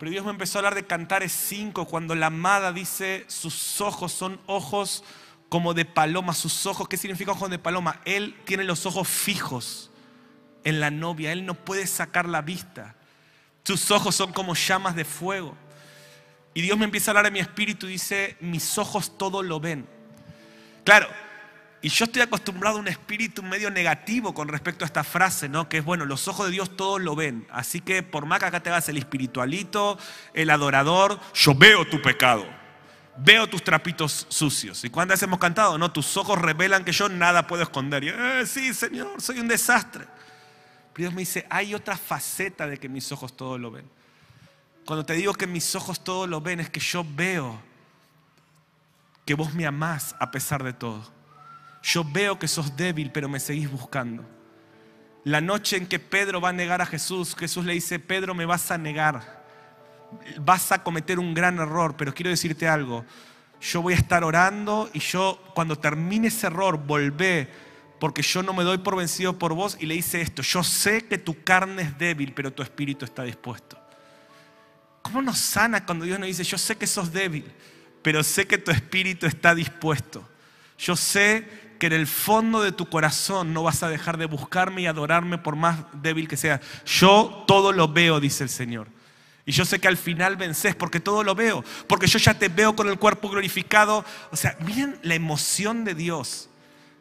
[0.00, 4.10] Pero Dios me empezó a hablar de Cantares 5, cuando la amada dice, sus ojos
[4.10, 5.04] son ojos
[5.48, 8.00] como de paloma, sus ojos, ¿qué significa ojos de paloma?
[8.06, 9.92] Él tiene los ojos fijos
[10.64, 12.95] en la novia, él no puede sacar la vista.
[13.66, 15.56] Sus ojos son como llamas de fuego.
[16.54, 19.58] Y Dios me empieza a hablar en mi espíritu y dice, mis ojos todo lo
[19.58, 19.88] ven.
[20.84, 21.08] Claro,
[21.82, 25.68] y yo estoy acostumbrado a un espíritu medio negativo con respecto a esta frase, ¿no?
[25.68, 27.44] Que es, bueno, los ojos de Dios todos lo ven.
[27.50, 29.98] Así que por más que acá te hagas el espiritualito,
[30.32, 32.46] el adorador, yo veo tu pecado
[33.18, 34.84] veo tus trapitos sucios.
[34.84, 35.78] ¿Y cuántas hemos cantado?
[35.78, 38.04] No, tus ojos revelan que yo nada puedo esconder.
[38.04, 40.04] Y, eh, sí, Señor, soy un desastre.
[40.96, 43.84] Pero Dios me dice, hay otra faceta de que mis ojos todo lo ven.
[44.86, 47.60] Cuando te digo que mis ojos todo lo ven, es que yo veo
[49.26, 51.02] que vos me amás a pesar de todo.
[51.82, 54.24] Yo veo que sos débil, pero me seguís buscando.
[55.22, 58.46] La noche en que Pedro va a negar a Jesús, Jesús le dice, Pedro, me
[58.46, 59.44] vas a negar.
[60.38, 63.04] Vas a cometer un gran error, pero quiero decirte algo.
[63.60, 67.65] Yo voy a estar orando y yo cuando termine ese error volvé
[67.98, 71.06] porque yo no me doy por vencido por vos y le dice esto, yo sé
[71.06, 73.78] que tu carne es débil, pero tu espíritu está dispuesto.
[75.02, 77.44] ¿Cómo nos sana cuando Dios nos dice, yo sé que sos débil,
[78.02, 80.28] pero sé que tu espíritu está dispuesto?
[80.78, 84.82] Yo sé que en el fondo de tu corazón no vas a dejar de buscarme
[84.82, 86.60] y adorarme por más débil que sea.
[86.84, 88.88] Yo todo lo veo, dice el Señor.
[89.44, 92.48] Y yo sé que al final vences porque todo lo veo, porque yo ya te
[92.48, 94.04] veo con el cuerpo glorificado.
[94.32, 96.48] O sea, miren la emoción de Dios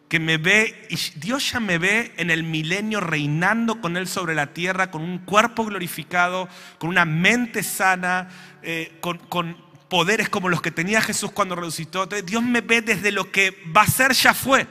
[0.07, 4.35] que me ve, y Dios ya me ve en el milenio reinando con Él sobre
[4.35, 8.29] la tierra, con un cuerpo glorificado, con una mente sana,
[8.61, 12.03] eh, con, poderes como los que tenía Jesús cuando resucitó.
[12.03, 14.67] Entonces, Dios me ve desde lo que va a ser, ya fue.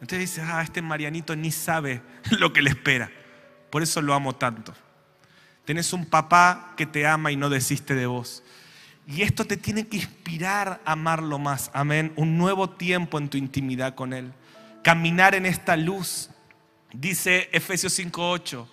[0.00, 2.02] Entonces dice, ah, este Marianito ni sabe
[2.38, 3.10] lo que le espera.
[3.70, 4.74] Por eso lo amo tanto.
[5.64, 8.42] Tenés un papá que te ama y no desiste de vos.
[9.06, 11.70] Y esto te tiene que inspirar a amarlo más.
[11.72, 12.12] Amén.
[12.16, 14.32] Un nuevo tiempo en tu intimidad con Él
[14.82, 16.28] caminar en esta luz.
[16.92, 18.68] Dice Efesios 5:8,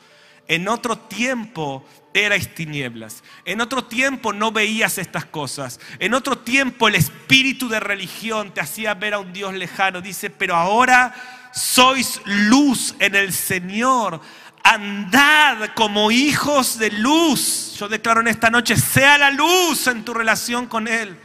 [0.47, 6.87] en otro tiempo erais tinieblas, en otro tiempo no veías estas cosas, en otro tiempo
[6.87, 10.01] el espíritu de religión te hacía ver a un Dios lejano.
[10.01, 11.13] Dice, pero ahora
[11.53, 14.19] sois luz en el Señor.
[14.63, 17.75] Andad como hijos de luz.
[17.77, 21.17] Yo declaro en esta noche, sea la luz en tu relación con Él.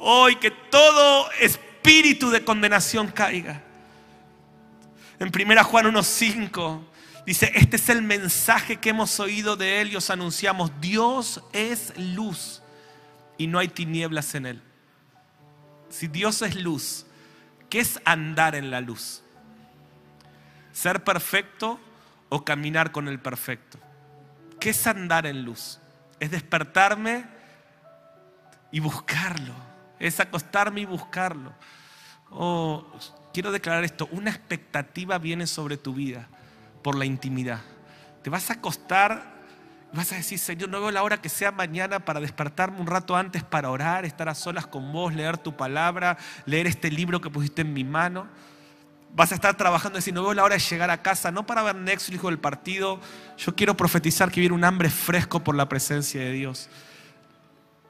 [0.00, 3.63] Hoy que todo espíritu de condenación caiga.
[5.18, 6.80] En 1 Juan 1.5
[7.26, 11.96] dice, este es el mensaje que hemos oído de Él y os anunciamos, Dios es
[11.96, 12.62] luz
[13.38, 14.62] y no hay tinieblas en Él.
[15.88, 17.06] Si Dios es luz,
[17.70, 19.22] ¿qué es andar en la luz?
[20.72, 21.78] ¿Ser perfecto
[22.28, 23.78] o caminar con el perfecto?
[24.58, 25.78] ¿Qué es andar en luz?
[26.18, 27.26] Es despertarme
[28.72, 29.54] y buscarlo.
[30.00, 31.52] Es acostarme y buscarlo.
[32.30, 32.84] Oh,
[33.34, 36.28] quiero declarar esto, una expectativa viene sobre tu vida
[36.82, 37.60] por la intimidad.
[38.22, 39.34] Te vas a acostar
[39.92, 42.86] y vas a decir, Señor, no veo la hora que sea mañana para despertarme un
[42.86, 46.16] rato antes para orar, estar a solas con vos, leer tu palabra,
[46.46, 48.28] leer este libro que pusiste en mi mano.
[49.16, 51.44] Vas a estar trabajando y decir, no veo la hora de llegar a casa, no
[51.44, 53.00] para ver Netflix o el partido.
[53.36, 56.68] Yo quiero profetizar que viene un hambre fresco por la presencia de Dios.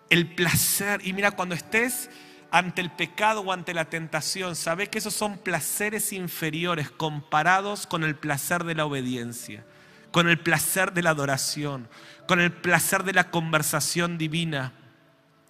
[0.08, 2.08] El placer, y mira, cuando estés
[2.54, 8.04] ante el pecado o ante la tentación, sabe que esos son placeres inferiores comparados con
[8.04, 9.64] el placer de la obediencia,
[10.12, 11.88] con el placer de la adoración,
[12.28, 14.72] con el placer de la conversación divina.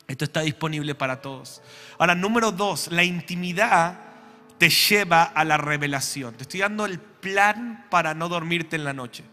[0.08, 1.60] Esto está disponible para todos.
[1.98, 3.98] Ahora, número dos, la intimidad
[4.56, 6.34] te lleva a la revelación.
[6.36, 9.24] Te estoy dando el plan para no dormirte en la noche.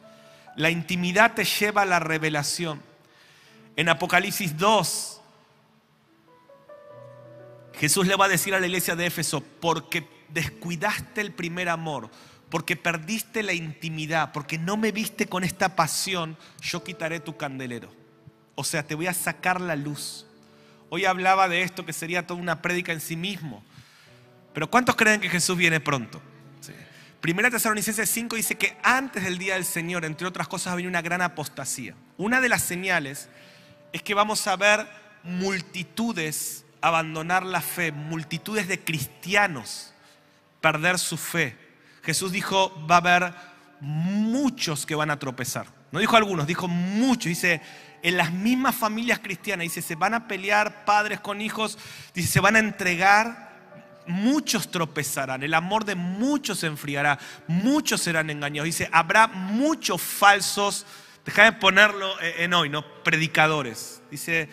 [0.58, 2.82] La intimidad te lleva a la revelación.
[3.78, 5.21] En Apocalipsis 2,
[7.82, 12.12] Jesús le va a decir a la iglesia de Éfeso, porque descuidaste el primer amor,
[12.52, 17.92] porque perdiste la intimidad, porque no me viste con esta pasión, yo quitaré tu candelero.
[18.54, 20.28] O sea, te voy a sacar la luz.
[20.92, 23.64] Hoy hablaba de esto que sería toda una prédica en sí mismo.
[24.54, 26.22] Pero ¿cuántos creen que Jesús viene pronto?
[27.20, 30.76] Primera Tesalonicenses 5 dice que antes del día del Señor, entre otras cosas, va a
[30.76, 31.96] venir una gran apostasía.
[32.18, 33.28] Una de las señales
[33.92, 34.88] es que vamos a ver
[35.24, 39.94] multitudes abandonar la fe, multitudes de cristianos
[40.62, 41.58] perder su fe.
[42.04, 43.34] Jesús dijo, va a haber
[43.80, 45.68] muchos que van a tropezar.
[45.92, 47.26] No dijo algunos, dijo muchos.
[47.26, 47.62] Dice,
[48.04, 51.78] en las mismas familias cristianas, dice, se van a pelear padres con hijos,
[52.14, 53.52] dice, se van a entregar,
[54.08, 58.66] muchos tropezarán, el amor de muchos se enfriará, muchos serán engañados.
[58.66, 60.86] Dice, habrá muchos falsos,
[61.26, 62.84] déjame ponerlo en hoy, ¿no?
[63.04, 64.02] Predicadores.
[64.10, 64.50] Dice,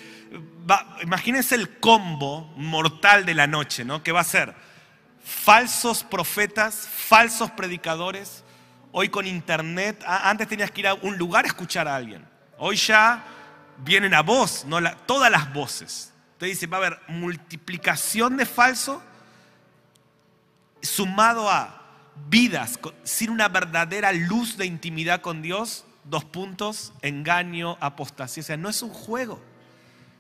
[1.03, 4.03] imagínense el combo mortal de la noche, ¿no?
[4.03, 4.55] Que va a ser
[5.23, 8.45] falsos profetas, falsos predicadores.
[8.93, 12.27] Hoy con internet, antes tenías que ir a un lugar a escuchar a alguien.
[12.57, 13.25] Hoy ya
[13.79, 16.13] vienen a voz, no todas las voces.
[16.33, 19.03] Entonces dice, va a haber multiplicación de falso
[20.81, 21.83] sumado a
[22.29, 25.85] vidas sin una verdadera luz de intimidad con Dios.
[26.09, 28.43] Dos puntos, engaño, apostasía.
[28.43, 29.41] O sea, no es un juego.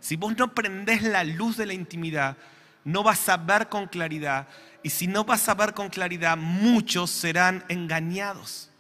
[0.00, 2.36] Si vos no prendés la luz de la intimidad,
[2.84, 4.48] no vas a ver con claridad.
[4.82, 8.70] Y si no vas a ver con claridad, muchos serán engañados.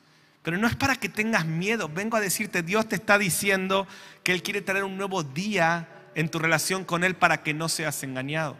[0.42, 1.88] Pero no es para que tengas miedo.
[1.88, 3.86] Vengo a decirte, Dios te está diciendo
[4.22, 7.68] que Él quiere traer un nuevo día en tu relación con Él para que no
[7.68, 8.56] seas engañado.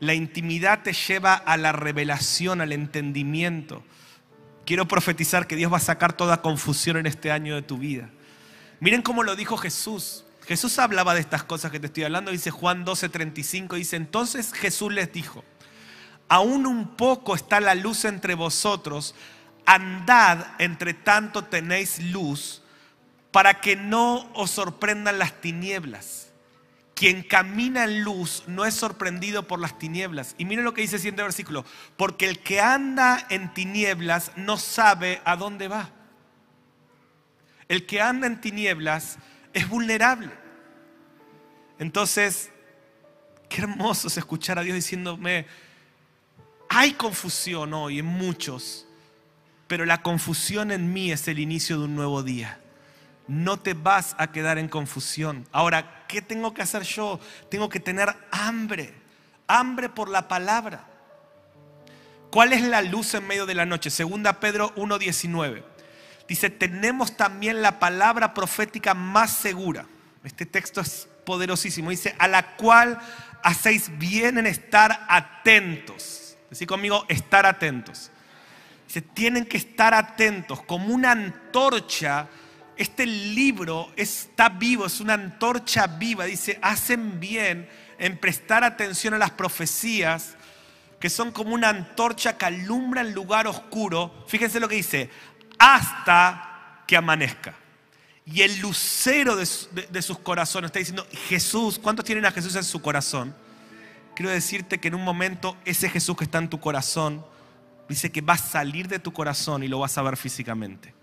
[0.00, 3.84] La intimidad te lleva a la revelación, al entendimiento.
[4.64, 8.08] Quiero profetizar que Dios va a sacar toda confusión en este año de tu vida.
[8.80, 10.24] Miren cómo lo dijo Jesús.
[10.46, 14.92] Jesús hablaba de estas cosas que te estoy hablando, dice Juan 12:35, dice, entonces Jesús
[14.92, 15.42] les dijo,
[16.28, 19.14] aún un poco está la luz entre vosotros,
[19.64, 22.62] andad entre tanto tenéis luz,
[23.30, 26.23] para que no os sorprendan las tinieblas.
[27.04, 30.34] Quien camina en luz no es sorprendido por las tinieblas.
[30.38, 31.66] Y miren lo que dice el siguiente versículo,
[31.98, 35.90] porque el que anda en tinieblas no sabe a dónde va.
[37.68, 39.18] El que anda en tinieblas
[39.52, 40.30] es vulnerable.
[41.78, 42.50] Entonces,
[43.50, 45.44] qué hermoso es escuchar a Dios diciéndome,
[46.70, 48.86] hay confusión hoy en muchos,
[49.66, 52.63] pero la confusión en mí es el inicio de un nuevo día.
[53.26, 55.46] No te vas a quedar en confusión.
[55.52, 57.20] Ahora, ¿qué tengo que hacer yo?
[57.50, 58.94] Tengo que tener hambre,
[59.46, 60.84] hambre por la palabra.
[62.30, 63.90] ¿Cuál es la luz en medio de la noche?
[63.90, 65.62] Segunda Pedro 1.19.
[66.26, 69.86] Dice, tenemos también la palabra profética más segura.
[70.24, 71.90] Este texto es poderosísimo.
[71.90, 72.98] Dice, a la cual
[73.42, 76.36] hacéis bien en estar atentos.
[76.50, 78.10] Decí conmigo, estar atentos.
[78.86, 82.28] Dice, tienen que estar atentos como una antorcha.
[82.76, 86.24] Este libro está vivo, es una antorcha viva.
[86.24, 90.36] Dice, hacen bien en prestar atención a las profecías
[90.98, 94.24] que son como una antorcha que alumbra el lugar oscuro.
[94.26, 95.10] Fíjense lo que dice,
[95.58, 97.54] hasta que amanezca.
[98.26, 99.44] Y el lucero de,
[100.02, 103.36] sus corazones está diciendo, Jesús, ¿cuántos tienen a Jesús en su corazón?
[104.16, 107.24] Quiero decirte que en un momento ese Jesús que está en tu corazón,
[107.86, 110.94] dice que va a salir de tu corazón y lo vas a ver físicamente.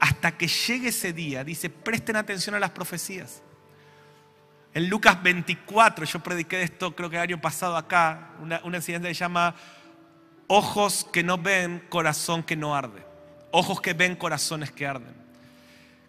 [0.00, 3.42] Hasta que llegue ese día, dice, presten atención a las profecías.
[4.72, 8.78] En Lucas 24, yo prediqué de esto creo que el año pasado acá, una, una
[8.78, 9.54] enseñanza que se llama
[10.46, 13.04] Ojos que no ven, corazón que no arde.
[13.52, 15.14] Ojos que ven, corazones que arden.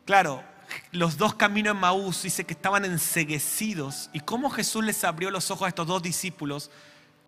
[0.05, 0.43] Claro,
[0.91, 4.09] los dos caminos en Maús dice que estaban enseguecidos.
[4.13, 6.71] ¿Y cómo Jesús les abrió los ojos a estos dos discípulos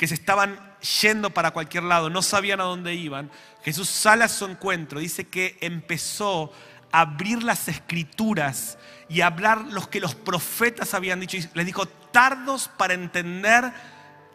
[0.04, 0.60] que se estaban
[1.02, 3.32] yendo para cualquier lado, no sabían a dónde iban?
[3.64, 6.52] Jesús sale a su encuentro, dice que empezó
[6.92, 11.38] a abrir las escrituras y a hablar los que los profetas habían dicho.
[11.38, 13.72] Y les dijo, tardos para entender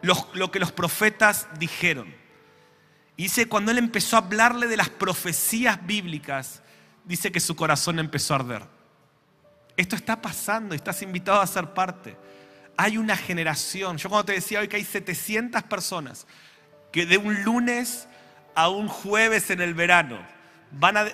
[0.01, 2.15] lo que los profetas dijeron.
[3.15, 6.63] Y dice, cuando él empezó a hablarle de las profecías bíblicas,
[7.05, 8.63] dice que su corazón empezó a arder.
[9.77, 12.17] Esto está pasando estás invitado a ser parte.
[12.81, 16.25] Hay una generación, yo cuando te decía hoy que hay 700 personas
[16.93, 18.07] que de un lunes
[18.55, 20.17] a un jueves en el verano
[20.71, 21.07] van a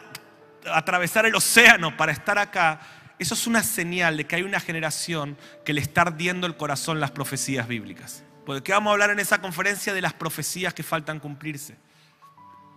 [0.72, 2.82] atravesar el océano para estar acá,
[3.18, 7.00] eso es una señal de que hay una generación que le está ardiendo el corazón
[7.00, 8.24] las profecías bíblicas.
[8.46, 11.78] Porque vamos a hablar en esa conferencia de las profecías que faltan cumplirse.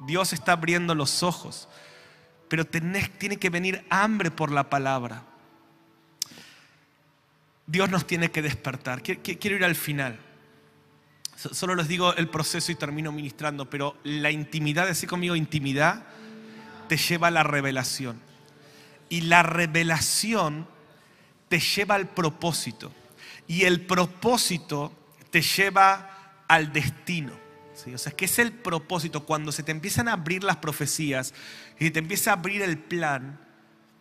[0.07, 1.69] Dios está abriendo los ojos,
[2.49, 5.25] pero tiene que venir hambre por la palabra.
[7.69, 9.03] Dios nos tiene que despertar.
[9.03, 10.19] Quiero ir al final.
[11.37, 16.03] Solo les digo el proceso y termino ministrando, pero la intimidad, decir conmigo intimidad,
[16.89, 18.21] te lleva a la revelación.
[19.11, 20.67] Y la revelación
[21.49, 22.91] te lleva al propósito.
[23.47, 24.91] Y el propósito
[25.31, 27.33] te lleva al destino.
[27.95, 29.27] O sea, ¿qué es el propósito?
[29.27, 31.35] Cuando se te empiezan a abrir las profecías
[31.79, 33.39] y te empieza a abrir el plan,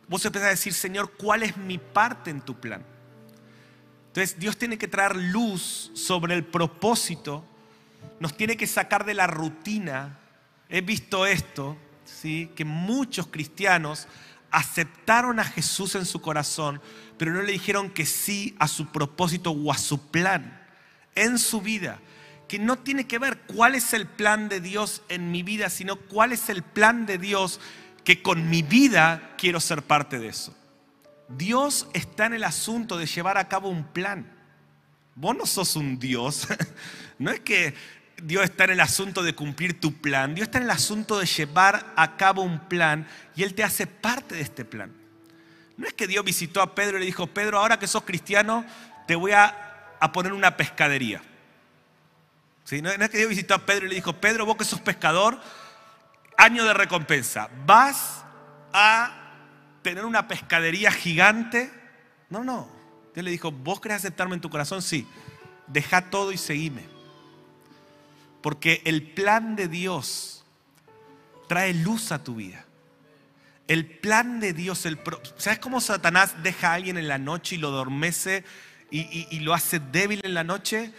[0.08, 2.84] vos empiezas a decir, Señor, ¿cuál es mi parte en tu plan?
[4.08, 7.46] Entonces Dios tiene que traer luz sobre el propósito,
[8.20, 10.20] nos tiene que sacar de la rutina.
[10.70, 12.52] He visto esto, ¿sí?
[12.56, 14.08] que muchos cristianos
[14.50, 16.82] aceptaron a Jesús en su corazón,
[17.18, 20.66] pero no le dijeron que sí a su propósito o a su plan
[21.16, 22.00] en su vida
[22.48, 25.98] que no tiene que ver cuál es el plan de Dios en mi vida, sino
[25.98, 27.60] cuál es el plan de Dios
[28.04, 30.56] que con mi vida quiero ser parte de eso.
[31.30, 34.32] Dios está en el asunto de llevar a cabo un plan.
[35.16, 36.48] Vos no sos un Dios.
[37.20, 37.74] No es que
[38.22, 40.36] Dios está en el asunto de cumplir tu plan.
[40.36, 43.88] Dios está en el asunto de llevar a cabo un plan y Él te hace
[43.88, 44.94] parte de este plan.
[45.78, 48.64] No es que Dios visitó a Pedro y le dijo, Pedro, ahora que sos cristiano,
[49.08, 51.24] te voy a, a poner una pescadería.
[52.82, 55.40] No, es que Dios visitó a Pedro y le dijo, Pedro, vos que sos pescador,
[56.38, 58.26] año de recompensa, vas
[58.74, 59.17] a
[59.90, 61.72] tener una pescadería gigante.
[62.30, 62.68] No, no.
[63.14, 65.08] Dios le dijo, vos querés aceptarme en tu corazón, sí.
[65.68, 66.84] Deja todo y seguime.
[68.42, 70.44] Porque el plan de Dios
[71.48, 72.66] trae luz a tu vida.
[73.70, 75.00] El plan de Dios, el
[75.38, 78.44] ¿sabes cómo Satanás deja a alguien en la noche y lo adormece
[78.92, 80.94] y, lo hace débil en la noche?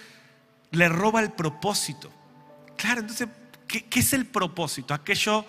[0.71, 2.11] le roba el propósito.
[2.77, 3.29] Claro, entonces,
[3.67, 4.93] ¿qué, qué es el propósito?
[4.93, 5.47] Aquello,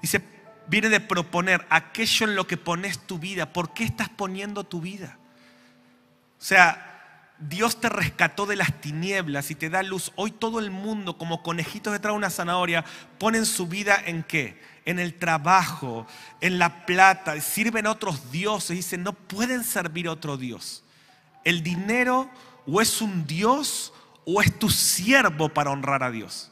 [0.00, 0.22] dice,
[0.66, 3.52] viene de proponer, aquello en lo que pones tu vida.
[3.52, 5.18] ¿Por qué estás poniendo tu vida?
[6.40, 6.94] O sea,
[7.38, 10.12] Dios te rescató de las tinieblas y te da luz.
[10.16, 12.84] Hoy todo el mundo, como conejitos detrás de una zanahoria,
[13.18, 14.60] ponen su vida en qué?
[14.84, 16.06] En el trabajo,
[16.40, 18.76] en la plata, sirven a otros dioses.
[18.76, 20.84] Dicen, no pueden servir a otro Dios.
[21.42, 22.30] El dinero
[22.66, 23.92] o es un Dios
[24.24, 26.50] o es tu siervo para honrar a Dios.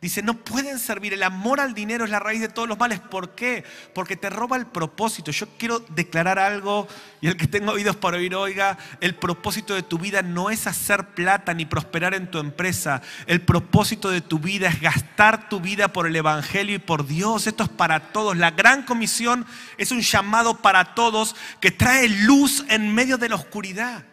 [0.00, 1.12] Dice, no pueden servir.
[1.12, 3.00] El amor al dinero es la raíz de todos los males.
[3.00, 3.64] ¿Por qué?
[3.94, 5.32] Porque te roba el propósito.
[5.32, 6.86] Yo quiero declarar algo
[7.20, 10.68] y el que tenga oídos para oír, oiga, el propósito de tu vida no es
[10.68, 13.02] hacer plata ni prosperar en tu empresa.
[13.26, 17.48] El propósito de tu vida es gastar tu vida por el Evangelio y por Dios.
[17.48, 18.36] Esto es para todos.
[18.36, 19.44] La gran comisión
[19.78, 24.04] es un llamado para todos que trae luz en medio de la oscuridad.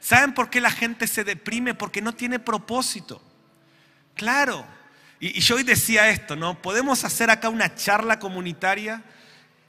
[0.00, 1.74] ¿Saben por qué la gente se deprime?
[1.74, 3.22] Porque no tiene propósito.
[4.16, 4.81] Claro.
[5.22, 6.60] Y, yo hoy decía esto, ¿no?
[6.60, 9.04] Podemos hacer acá una charla comunitaria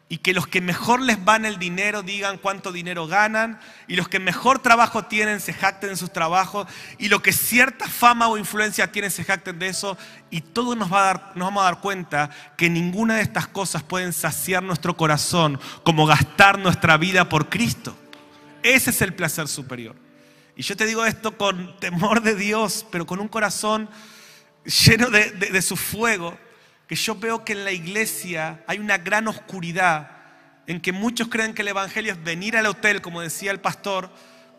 [0.10, 4.08] y que los que mejor les van el dinero digan cuánto dinero ganan y los
[4.08, 8.38] que mejor trabajo tienen se jacten en sus trabajos y los que cierta fama o
[8.38, 9.96] influencia tienen se jacten de eso
[10.32, 13.48] y todos nos, va a dar, nos vamos a dar cuenta que ninguna de estas
[13.48, 17.96] cosas pueden saciar nuestro corazón como gastar nuestra vida por Cristo.
[18.64, 19.96] Ese es el placer superior.
[20.56, 23.88] Y yo te digo esto con temor de Dios, pero con un corazón
[24.66, 26.38] lleno de, su fuego,
[26.88, 30.12] que yo veo que en la iglesia hay una gran oscuridad
[30.68, 34.10] en que muchos creen que el Evangelio es venir al hotel, como decía el pastor,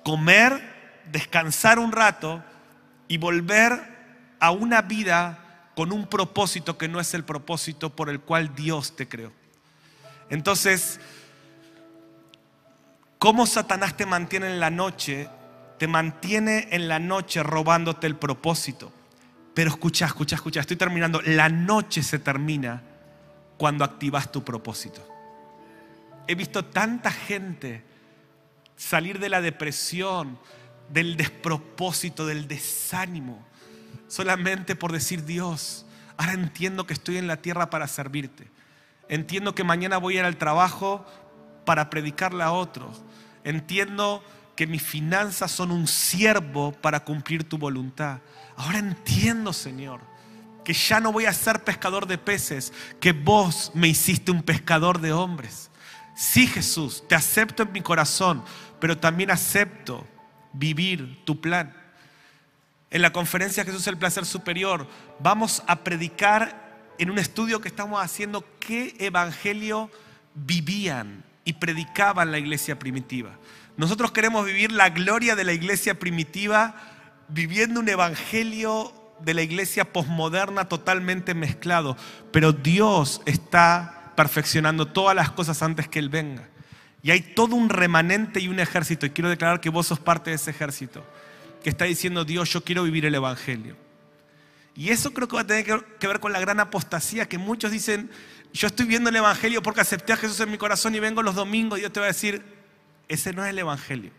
[0.05, 2.43] comer, descansar un rato
[3.09, 8.21] y volver a una vida con un propósito que no es el propósito por el
[8.21, 9.33] cual Dios te creó.
[10.29, 11.01] Entonces,
[13.19, 15.29] ¿cómo Satanás te mantiene en la noche?
[15.79, 18.93] Te mantiene en la noche robándote el propósito.
[19.55, 21.23] Pero escucha, escucha, escucha, estoy terminando.
[21.23, 22.83] La noche se termina
[23.57, 25.07] cuando activas tu propósito.
[26.27, 27.85] He visto tanta gente
[28.77, 30.39] salir de la depresión,
[30.89, 33.47] del despropósito, del desánimo,
[34.09, 35.87] solamente por decir Dios,
[36.17, 38.49] ahora entiendo que estoy en la tierra para servirte.
[39.09, 41.05] Entiendo que mañana voy a ir al trabajo
[41.65, 43.03] para predicarle a otros.
[43.45, 44.25] Entiendo
[44.57, 48.21] que mis finanzas son un siervo para cumplir tu voluntad.
[48.57, 50.01] Ahora entiendo, Señor,
[50.65, 55.01] que ya no voy a ser pescador de peces, que vos me hiciste un pescador
[55.01, 55.71] de hombres.
[56.17, 58.43] Sí, Jesús, te acepto en mi corazón,
[58.81, 60.07] pero también acepto
[60.53, 61.75] vivir tu plan.
[62.91, 64.89] En la conferencia Jesús el placer superior,
[65.19, 66.65] vamos a predicar
[66.99, 69.91] en un estudio que estamos haciendo qué evangelio
[70.35, 73.37] vivían y predicaban la iglesia primitiva.
[73.77, 76.77] Nosotros queremos vivir la gloria de la iglesia primitiva
[77.29, 81.97] viviendo un evangelio de la iglesia posmoderna totalmente mezclado,
[82.33, 86.49] pero Dios está perfeccionando todas las cosas antes que Él venga.
[87.03, 90.31] Y hay todo un remanente y un ejército, y quiero declarar que vos sos parte
[90.31, 91.05] de ese ejército,
[91.63, 93.77] que está diciendo Dios, yo quiero vivir el Evangelio.
[94.77, 97.71] Y eso creo que va a tener que ver con la gran apostasía, que muchos
[97.71, 98.11] dicen,
[98.53, 101.35] yo estoy viendo el Evangelio porque acepté a Jesús en mi corazón y vengo los
[101.35, 102.43] domingos y Dios te va a decir,
[103.09, 104.11] ese no es el Evangelio.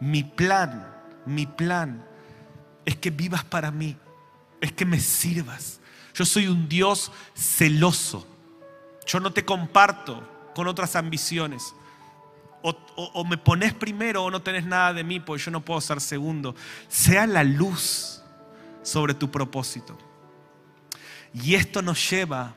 [0.00, 0.86] Mi plan,
[1.26, 2.04] mi plan
[2.90, 3.96] es que vivas para mí,
[4.60, 5.78] es que me sirvas.
[6.12, 8.26] Yo soy un Dios celoso.
[9.06, 11.72] Yo no te comparto con otras ambiciones.
[12.62, 16.00] O, me pones primero o no tenés nada de mí, porque yo no puedo ser
[16.00, 16.56] segundo.
[16.88, 18.22] Sea la luz
[18.82, 19.96] sobre tu propósito.
[21.32, 22.54] Y esto nos lleva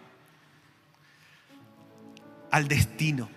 [2.50, 3.30] al destino.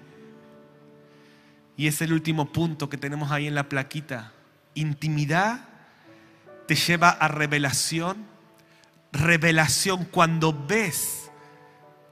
[1.76, 4.32] Y es el último punto que tenemos ahí en la plaquita.
[4.74, 5.75] Intimidad
[6.66, 8.26] te lleva a revelación.
[9.12, 11.30] Revelación cuando ves,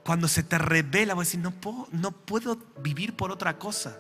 [0.05, 3.99] cuando se te revela, vas a decir, no puedo, no puedo vivir por otra cosa.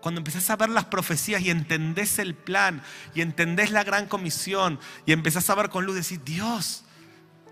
[0.00, 2.82] Cuando empezás a ver las profecías y entendés el plan
[3.14, 6.84] y entendés la gran comisión y empezás a ver con luz, decir, Dios,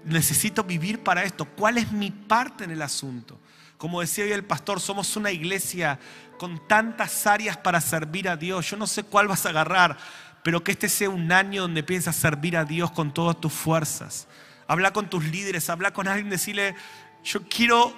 [0.05, 1.45] necesito vivir para esto.
[1.45, 3.39] ¿Cuál es mi parte en el asunto?
[3.77, 6.01] Como decía hoy el pastor, somos una iglesia
[6.39, 8.71] con tantas áreas para servir a Dios.
[8.71, 9.99] Yo no sé cuál vas a agarrar,
[10.43, 14.29] pero que este sea un año donde piensas servir a Dios con todas tus fuerzas.
[14.67, 16.75] Habla con tus líderes, habla con alguien, decirle,
[17.25, 17.93] yo quiero,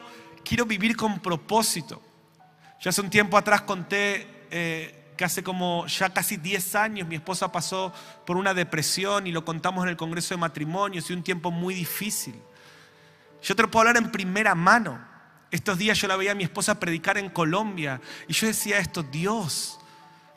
[0.45, 2.03] quiero vivir con propósito.
[2.81, 7.17] Yo hace un tiempo atrás conté eh, que hace como ya casi 10 años mi
[7.17, 7.93] esposa pasó
[8.25, 11.75] por una depresión y lo contamos en el Congreso de Matrimonios y un tiempo muy
[11.75, 12.35] difícil.
[13.43, 14.99] Yo te lo puedo hablar en primera mano.
[15.51, 19.03] Estos días yo la veía a mi esposa predicar en Colombia y yo decía esto,
[19.03, 19.80] Dios,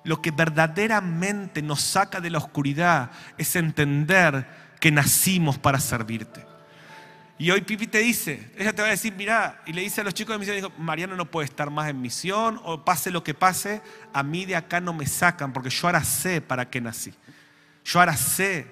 [0.03, 4.45] lo que verdaderamente nos saca de la oscuridad es entender
[4.79, 6.45] que nacimos para servirte.
[7.37, 10.03] Y hoy Pipi te dice, ella te va a decir, mira, y le dice a
[10.03, 13.23] los chicos de misión, dijo, Mariano no puede estar más en misión, o pase lo
[13.23, 13.81] que pase,
[14.13, 17.13] a mí de acá no me sacan, porque yo ahora sé para qué nací.
[17.83, 18.67] Yo ahora sé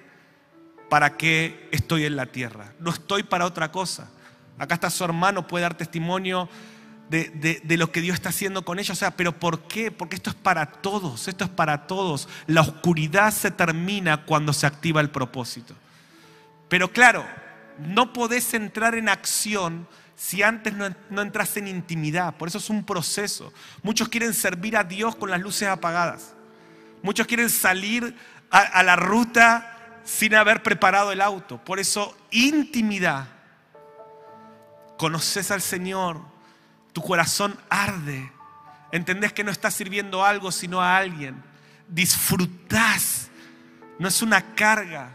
[0.88, 2.72] para qué estoy en la tierra.
[2.78, 4.10] No estoy para otra cosa.
[4.58, 6.48] Acá está su hermano, puede dar testimonio
[7.08, 8.96] de, de, lo que Dios está haciendo con ellos.
[8.96, 9.90] O sea, pero ¿por qué?
[9.90, 12.28] Porque esto es para todos, esto es para todos.
[12.46, 15.74] La oscuridad se termina cuando se activa el propósito.
[16.68, 17.26] Pero claro,
[17.78, 19.86] no podés entrar en acción
[20.16, 22.36] si antes no, entras en intimidad.
[22.36, 23.52] Por eso es un proceso.
[23.82, 26.34] Muchos quieren servir a Dios con las luces apagadas.
[27.02, 28.16] Muchos quieren salir
[28.50, 31.62] a, a la ruta sin haber preparado el auto.
[31.62, 33.26] Por eso intimidad.
[34.96, 36.31] Conoces al Señor,
[36.92, 38.30] tu corazón arde.
[38.90, 41.42] Entendés que no estás sirviendo a algo, sino a alguien.
[41.88, 43.30] Disfrutás.
[43.98, 45.10] No es una carga.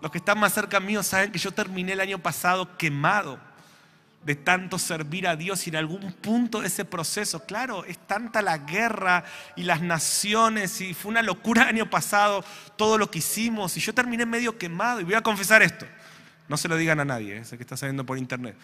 [0.00, 3.38] Los que están más cerca mío saben que yo terminé el año pasado quemado
[4.26, 8.42] de tanto servir a Dios y en algún punto de ese proceso, claro, es tanta
[8.42, 9.22] la guerra
[9.54, 13.80] y las naciones y fue una locura el año pasado todo lo que hicimos y
[13.80, 15.86] yo terminé medio quemado y voy a confesar esto,
[16.48, 17.44] no se lo digan a nadie, ¿eh?
[17.44, 18.56] sé que está saliendo por internet,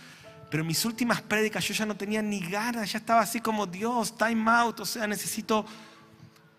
[0.52, 4.16] pero mis últimas prédicas yo ya no tenía ni ganas, ya estaba así como Dios,
[4.18, 5.64] time out, o sea, necesito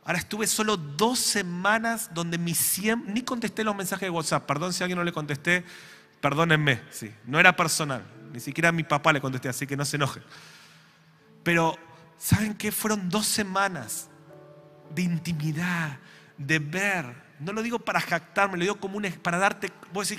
[0.05, 2.53] Ahora estuve solo dos semanas donde mi
[3.07, 4.45] ni contesté los mensajes de WhatsApp.
[4.45, 5.63] Perdón si a alguien no le contesté,
[6.19, 6.81] perdónenme.
[6.89, 8.03] Sí, no era personal.
[8.33, 10.23] Ni siquiera a mi papá le contesté, así que no se enojen.
[11.43, 11.77] Pero,
[12.17, 12.73] ¿saben qué?
[12.73, 14.09] Fueron dos semanas
[14.93, 15.99] de intimidad,
[16.37, 17.22] de ver.
[17.43, 19.71] No lo digo para jactarme, lo digo como un, para darte.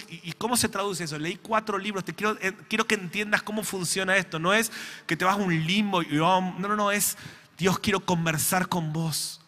[0.09, 1.19] ¿y cómo se traduce eso?
[1.19, 2.37] Leí cuatro libros, te quiero,
[2.69, 4.39] quiero que entiendas cómo funciona esto.
[4.39, 4.71] No es
[5.07, 6.19] que te vas a un limbo y.
[6.19, 7.17] Oh, no, no, no, es
[7.57, 9.41] Dios, quiero conversar con vos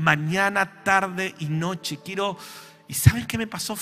[0.00, 1.98] mañana, tarde y noche.
[2.04, 2.36] Quiero...
[2.88, 3.76] ¿Y saben qué me pasó?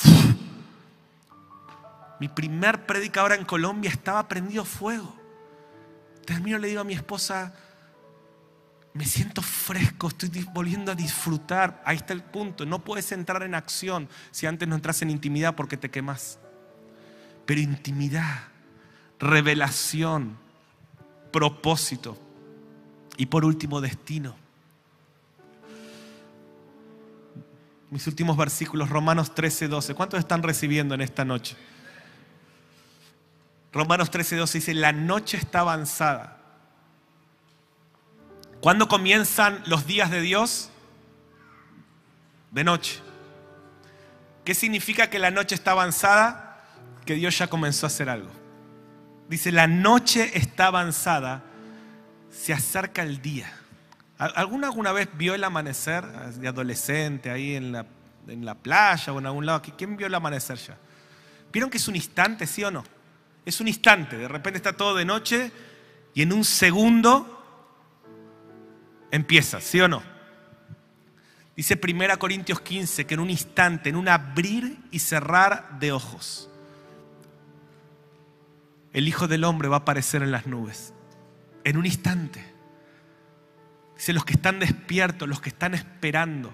[2.20, 5.16] Mi primer predicador en Colombia estaba prendido fuego.
[6.26, 7.54] Termino, le digo a mi esposa,
[8.98, 11.80] me siento fresco, estoy volviendo a disfrutar.
[11.84, 12.66] Ahí está el punto.
[12.66, 16.40] No puedes entrar en acción si antes no entras en intimidad porque te quemas.
[17.46, 18.48] Pero intimidad,
[19.20, 20.36] revelación,
[21.30, 22.18] propósito
[23.16, 24.34] y por último destino.
[27.90, 29.94] mis últimos versículos, Romanos 13, 12.
[29.94, 31.56] ¿Cuántos están recibiendo en esta noche?
[33.72, 36.37] Romanos 13, 12 dice, la noche está avanzada.
[38.60, 40.70] ¿Cuándo comienzan los días de Dios?
[42.50, 43.00] De noche.
[44.44, 46.64] ¿Qué significa que la noche está avanzada?
[47.04, 48.30] Que Dios ya comenzó a hacer algo.
[49.28, 51.44] Dice, la noche está avanzada,
[52.30, 53.52] se acerca el día.
[54.16, 57.86] ¿Alguna alguna vez vio el amanecer de adolescente ahí en la,
[58.26, 59.62] en la playa o en algún lado?
[59.76, 60.76] ¿Quién vio el amanecer ya?
[61.52, 62.82] ¿Vieron que es un instante, sí o no?
[63.44, 65.52] Es un instante, de repente está todo de noche
[66.14, 67.37] y en un segundo
[69.10, 70.02] empieza, ¿sí o no?
[71.56, 76.48] Dice 1 Corintios 15 que en un instante, en un abrir y cerrar de ojos,
[78.92, 80.94] el Hijo del Hombre va a aparecer en las nubes.
[81.64, 82.44] En un instante.
[83.96, 86.52] Dice, los que están despiertos, los que están esperando,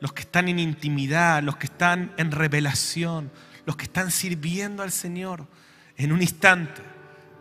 [0.00, 3.30] los que están en intimidad, los que están en revelación,
[3.64, 5.46] los que están sirviendo al Señor.
[5.96, 6.82] En un instante,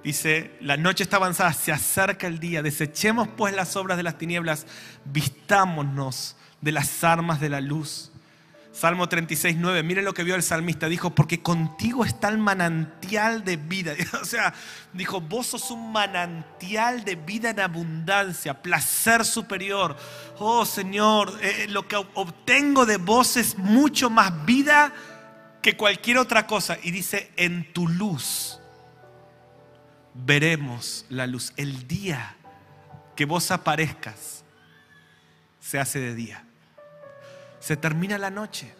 [0.03, 4.17] dice, la noche está avanzada, se acerca el día, desechemos pues las obras de las
[4.17, 4.65] tinieblas,
[5.05, 8.11] vistámonos de las armas de la luz.
[8.73, 13.43] Salmo 36, 9, miren lo que vio el salmista, dijo, porque contigo está el manantial
[13.43, 13.93] de vida.
[14.21, 14.53] O sea,
[14.93, 19.97] dijo, vos sos un manantial de vida en abundancia, placer superior.
[20.39, 24.93] Oh Señor, eh, lo que obtengo de vos es mucho más vida
[25.61, 26.77] que cualquier otra cosa.
[26.81, 28.60] Y dice, en tu luz
[30.13, 31.53] veremos la luz.
[31.57, 32.35] El día
[33.15, 34.43] que vos aparezcas
[35.59, 36.45] se hace de día
[37.61, 38.73] se termina la noche.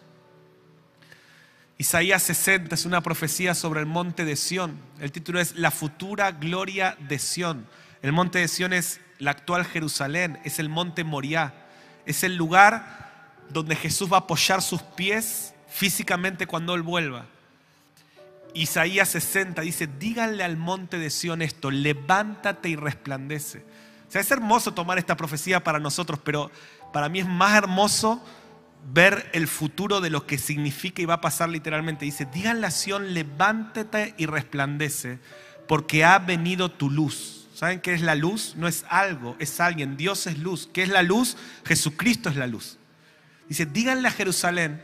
[1.78, 4.80] Isaías 60 es una profecía sobre el monte de Sión.
[5.00, 7.68] El título es La futura gloria de Sión.
[8.02, 11.54] El monte de Sión es la actual Jerusalén, es el monte Moriah.
[12.06, 17.26] Es el lugar donde Jesús va a apoyar sus pies físicamente cuando Él vuelva.
[18.54, 23.60] Isaías 60 dice, díganle al monte de Sión esto, levántate y resplandece.
[24.08, 26.52] O sea, es hermoso tomar esta profecía para nosotros, pero
[26.92, 28.24] para mí es más hermoso
[28.94, 32.06] ver el futuro de lo que significa y va a pasar literalmente.
[32.06, 35.20] Dice, digan la Sion, levántate y resplandece,
[35.68, 37.48] porque ha venido tu luz.
[37.54, 38.56] ¿Saben qué es la luz?
[38.58, 39.96] No es algo, es alguien.
[39.96, 40.68] Dios es luz.
[40.74, 41.38] ¿Qué es la luz?
[41.64, 42.80] Jesucristo es la luz.
[43.48, 44.84] Dice, díganle a Jerusalén.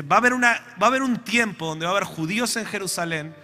[0.00, 3.34] Va a haber, va a haber un tiempo donde va a haber judíos en Jerusalén,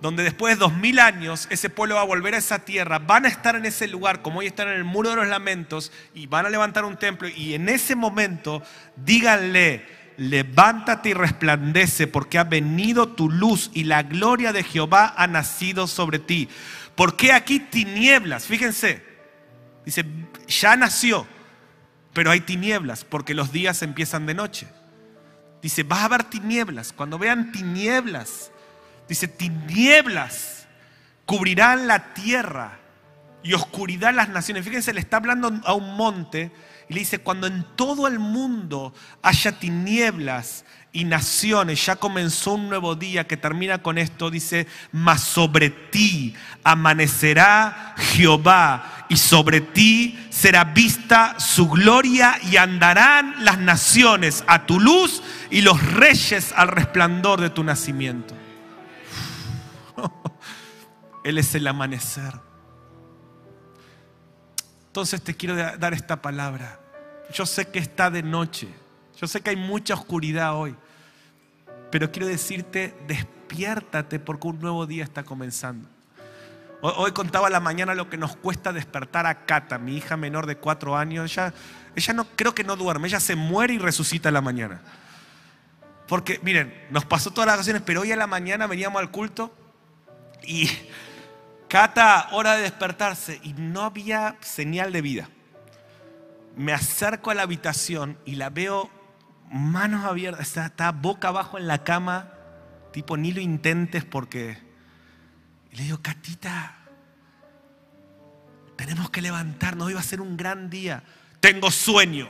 [0.00, 3.24] donde después de dos mil años ese pueblo va a volver a esa tierra, van
[3.24, 6.26] a estar en ese lugar, como hoy están en el muro de los lamentos, y
[6.26, 7.28] van a levantar un templo.
[7.28, 8.62] Y en ese momento,
[8.96, 9.84] díganle,
[10.16, 15.88] levántate y resplandece, porque ha venido tu luz y la gloria de Jehová ha nacido
[15.88, 16.48] sobre ti.
[16.94, 18.44] ¿Por qué aquí tinieblas?
[18.44, 19.02] Fíjense,
[19.84, 20.04] dice,
[20.46, 21.26] ya nació,
[22.12, 24.68] pero hay tinieblas, porque los días empiezan de noche.
[25.62, 26.92] Dice, va a haber tinieblas.
[26.92, 28.50] Cuando vean tinieblas,
[29.08, 30.66] dice, tinieblas
[31.26, 32.78] cubrirán la tierra
[33.42, 34.64] y oscuridad las naciones.
[34.64, 36.50] Fíjense, le está hablando a un monte
[36.88, 42.70] y le dice, cuando en todo el mundo haya tinieblas y naciones, ya comenzó un
[42.70, 46.34] nuevo día que termina con esto, dice, mas sobre ti
[46.64, 54.80] amanecerá Jehová y sobre ti será vista su gloria y andarán las naciones a tu
[54.80, 58.34] luz y los reyes al resplandor de tu nacimiento.
[61.24, 62.47] Él es el amanecer.
[64.98, 66.80] Entonces te quiero dar esta palabra.
[67.32, 68.66] Yo sé que está de noche.
[69.16, 70.74] Yo sé que hay mucha oscuridad hoy.
[71.92, 75.88] Pero quiero decirte, despiértate porque un nuevo día está comenzando.
[76.80, 80.56] Hoy, contaba la mañana lo que nos cuesta despertar a Cata, mi hija menor de
[80.56, 81.30] cuatro años.
[81.30, 81.54] Ella,
[81.94, 84.80] ella no, creo que no duerme, ella se muere y resucita en la mañana.
[86.08, 89.54] Porque, miren, nos pasó todas las ocasiones, pero hoy a la mañana veníamos al culto
[90.42, 90.68] y
[91.68, 95.28] Cata, hora de despertarse, y no había señal de vida.
[96.56, 98.90] Me acerco a la habitación y la veo
[99.50, 102.32] manos abiertas, está, boca abajo en la cama,
[102.92, 104.66] tipo, ni lo intentes porque...
[105.70, 106.74] Y le digo, Catita,
[108.76, 111.02] tenemos que levantarnos, hoy va a ser un gran día.
[111.40, 112.28] Tengo sueño.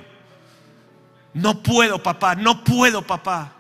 [1.35, 3.53] No puedo, papá, no puedo, papá.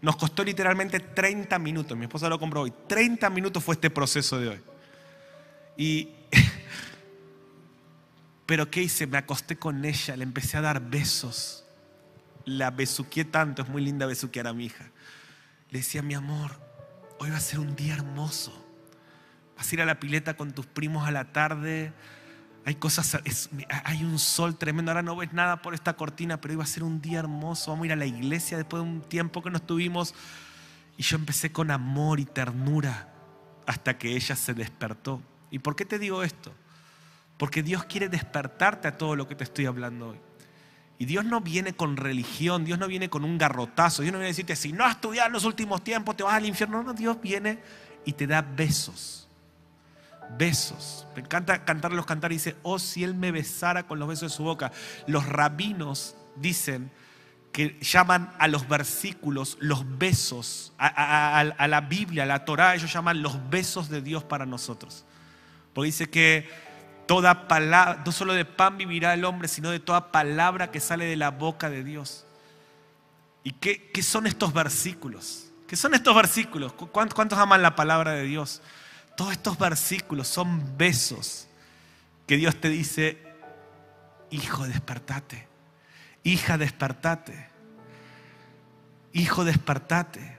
[0.00, 2.72] Nos costó literalmente 30 minutos, mi esposa lo compró hoy.
[2.88, 4.71] 30 minutos fue este proceso de hoy.
[5.76, 6.08] Y,
[8.46, 9.06] pero ¿qué hice?
[9.06, 11.64] Me acosté con ella, le empecé a dar besos.
[12.44, 14.90] La besuqué tanto, es muy linda besuquear a mi hija.
[15.70, 16.52] Le decía, mi amor,
[17.18, 18.52] hoy va a ser un día hermoso.
[19.56, 21.92] Vas a ir a la pileta con tus primos a la tarde.
[22.64, 23.18] Hay cosas,
[23.84, 24.90] hay un sol tremendo.
[24.90, 27.70] Ahora no ves nada por esta cortina, pero hoy va a ser un día hermoso.
[27.70, 30.14] Vamos a ir a la iglesia después de un tiempo que no estuvimos.
[30.96, 33.12] Y yo empecé con amor y ternura
[33.66, 35.22] hasta que ella se despertó.
[35.52, 36.50] ¿Y por qué te digo esto?
[37.36, 40.20] Porque Dios quiere despertarte a todo lo que te estoy hablando hoy.
[40.98, 44.28] Y Dios no viene con religión, Dios no viene con un garrotazo, Dios no viene
[44.28, 46.82] a decirte, si no has estudiado en los últimos tiempos, te vas al infierno.
[46.82, 47.58] No, Dios viene
[48.06, 49.28] y te da besos.
[50.38, 51.06] Besos.
[51.14, 54.32] Me encanta cantar los cantares y dice, oh, si Él me besara con los besos
[54.32, 54.72] de su boca.
[55.06, 56.90] Los rabinos dicen
[57.52, 62.90] que llaman a los versículos los besos, a, a la Biblia, a la Torah, ellos
[62.90, 65.04] llaman los besos de Dios para nosotros.
[65.72, 66.48] Porque dice que
[67.06, 71.04] toda palabra, no solo de pan vivirá el hombre, sino de toda palabra que sale
[71.04, 72.26] de la boca de Dios.
[73.44, 75.50] ¿Y qué, qué son estos versículos?
[75.66, 76.72] ¿Qué son estos versículos?
[76.72, 78.62] ¿Cuántos, ¿Cuántos aman la palabra de Dios?
[79.16, 81.48] Todos estos versículos son besos
[82.26, 83.18] que Dios te dice,
[84.30, 85.48] hijo, despertate.
[86.22, 87.48] Hija, despertate.
[89.12, 90.38] Hijo, despertate.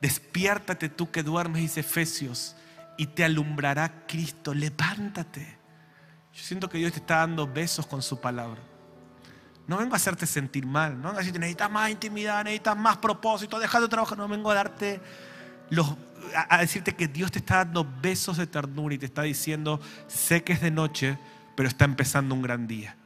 [0.00, 2.56] Despiértate tú que duermes, dice Efesios
[3.02, 4.54] y te alumbrará Cristo.
[4.54, 5.58] Levántate.
[6.32, 8.60] Yo siento que Dios te está dando besos con su palabra.
[9.66, 12.98] No vengo a hacerte sentir mal, no vengo a decirte necesitas más intimidad, necesitas más
[12.98, 14.16] propósito, deja de trabajar.
[14.16, 15.00] No vengo a darte
[16.48, 20.44] a decirte que Dios te está dando besos de ternura y te está diciendo, sé
[20.44, 21.18] que es de noche,
[21.56, 22.96] pero está empezando un gran día.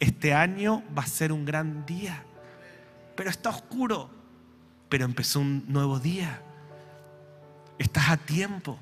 [0.00, 2.24] Este año va a ser un gran día,
[3.14, 4.10] pero está oscuro,
[4.88, 6.42] pero empezó un nuevo día.
[7.78, 8.80] Estás a tiempo.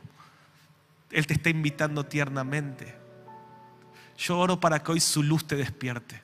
[1.12, 2.94] Él te está invitando tiernamente.
[4.16, 6.22] Yo oro para que hoy su luz te despierte.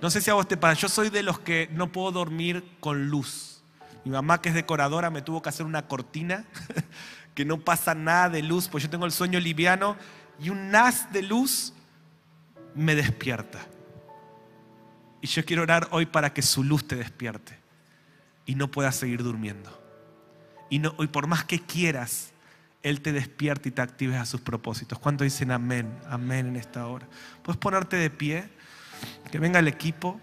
[0.00, 2.64] No sé si a vos te pasa, yo soy de los que no puedo dormir
[2.80, 3.62] con luz.
[4.04, 6.44] Mi mamá que es decoradora me tuvo que hacer una cortina
[7.34, 9.96] que no pasa nada de luz, pues yo tengo el sueño liviano
[10.40, 11.72] y un haz de luz
[12.74, 13.58] me despierta.
[15.20, 17.58] Y yo quiero orar hoy para que su luz te despierte
[18.46, 19.70] y no puedas seguir durmiendo.
[20.70, 22.32] Y, no, y por más que quieras,
[22.82, 24.98] él te despierta y te actives a sus propósitos.
[24.98, 25.98] ¿Cuántos dicen amén?
[26.08, 27.06] Amén en esta hora.
[27.42, 28.48] ¿Puedes ponerte de pie?
[29.30, 30.20] Que venga el equipo.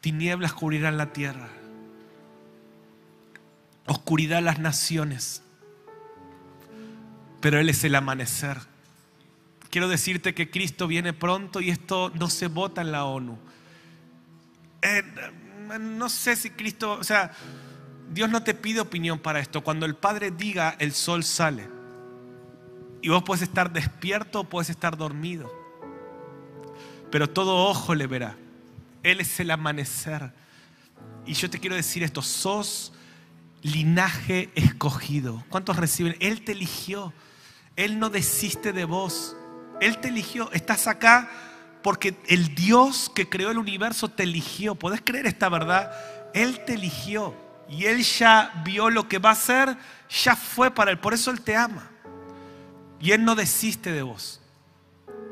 [0.00, 1.48] Tinieblas cubrirán la tierra
[3.86, 5.42] oscuridad las naciones,
[7.40, 8.58] pero Él es el amanecer.
[9.70, 13.38] Quiero decirte que Cristo viene pronto y esto no se vota en la ONU.
[14.84, 15.02] Eh,
[15.80, 17.32] no sé si Cristo, o sea,
[18.12, 19.64] Dios no te pide opinión para esto.
[19.64, 21.68] Cuando el Padre diga, el sol sale.
[23.00, 25.50] Y vos puedes estar despierto o puedes estar dormido.
[27.10, 28.36] Pero todo ojo le verá.
[29.02, 30.32] Él es el amanecer.
[31.24, 32.92] Y yo te quiero decir esto, sos
[33.62, 35.44] linaje escogido.
[35.48, 36.16] ¿Cuántos reciben?
[36.20, 37.14] Él te eligió.
[37.76, 39.34] Él no desiste de vos.
[39.80, 40.52] Él te eligió.
[40.52, 41.30] Estás acá
[41.84, 44.74] porque el Dios que creó el universo te eligió.
[44.74, 45.92] ¿Podés creer esta verdad?
[46.32, 47.34] Él te eligió.
[47.68, 49.76] Y Él ya vio lo que va a hacer.
[50.08, 50.98] Ya fue para Él.
[50.98, 51.90] Por eso Él te ama.
[53.00, 54.40] Y Él no desiste de vos.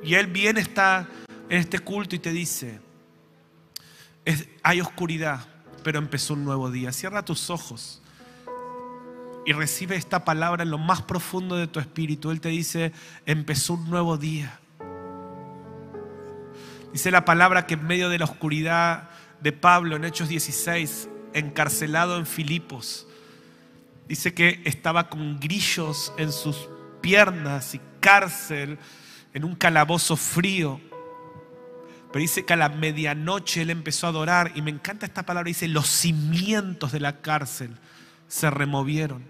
[0.02, 1.08] Y Él viene está
[1.48, 2.80] en este culto y te dice,
[4.62, 5.46] hay oscuridad,
[5.82, 6.92] pero empezó un nuevo día.
[6.92, 8.02] Cierra tus ojos
[9.46, 12.30] y recibe esta palabra en lo más profundo de tu espíritu.
[12.30, 12.92] Él te dice,
[13.24, 14.58] empezó un nuevo día.
[16.92, 19.08] Dice la palabra que en medio de la oscuridad
[19.40, 23.06] de Pablo en Hechos 16, encarcelado en Filipos,
[24.08, 26.68] dice que estaba con grillos en sus
[27.00, 28.78] piernas y cárcel,
[29.32, 30.80] en un calabozo frío.
[32.12, 35.48] Pero dice que a la medianoche él empezó a adorar y me encanta esta palabra,
[35.48, 37.78] dice, los cimientos de la cárcel
[38.28, 39.24] se removieron.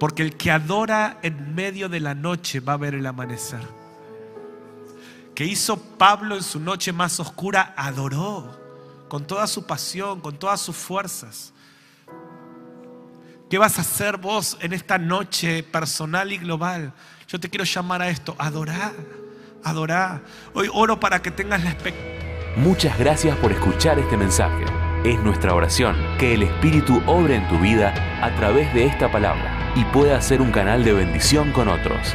[0.00, 3.79] Porque el que adora en medio de la noche va a ver el amanecer.
[5.40, 7.72] Que hizo Pablo en su noche más oscura?
[7.74, 8.60] Adoró
[9.08, 11.54] con toda su pasión, con todas sus fuerzas.
[13.48, 16.92] ¿Qué vas a hacer vos en esta noche personal y global?
[17.26, 18.92] Yo te quiero llamar a esto, adorar,
[19.64, 20.20] adorar.
[20.52, 22.54] Hoy oro para que tengas la expectativa.
[22.56, 24.66] Muchas gracias por escuchar este mensaje.
[25.06, 29.72] Es nuestra oración que el Espíritu obre en tu vida a través de esta palabra
[29.74, 32.14] y pueda ser un canal de bendición con otros.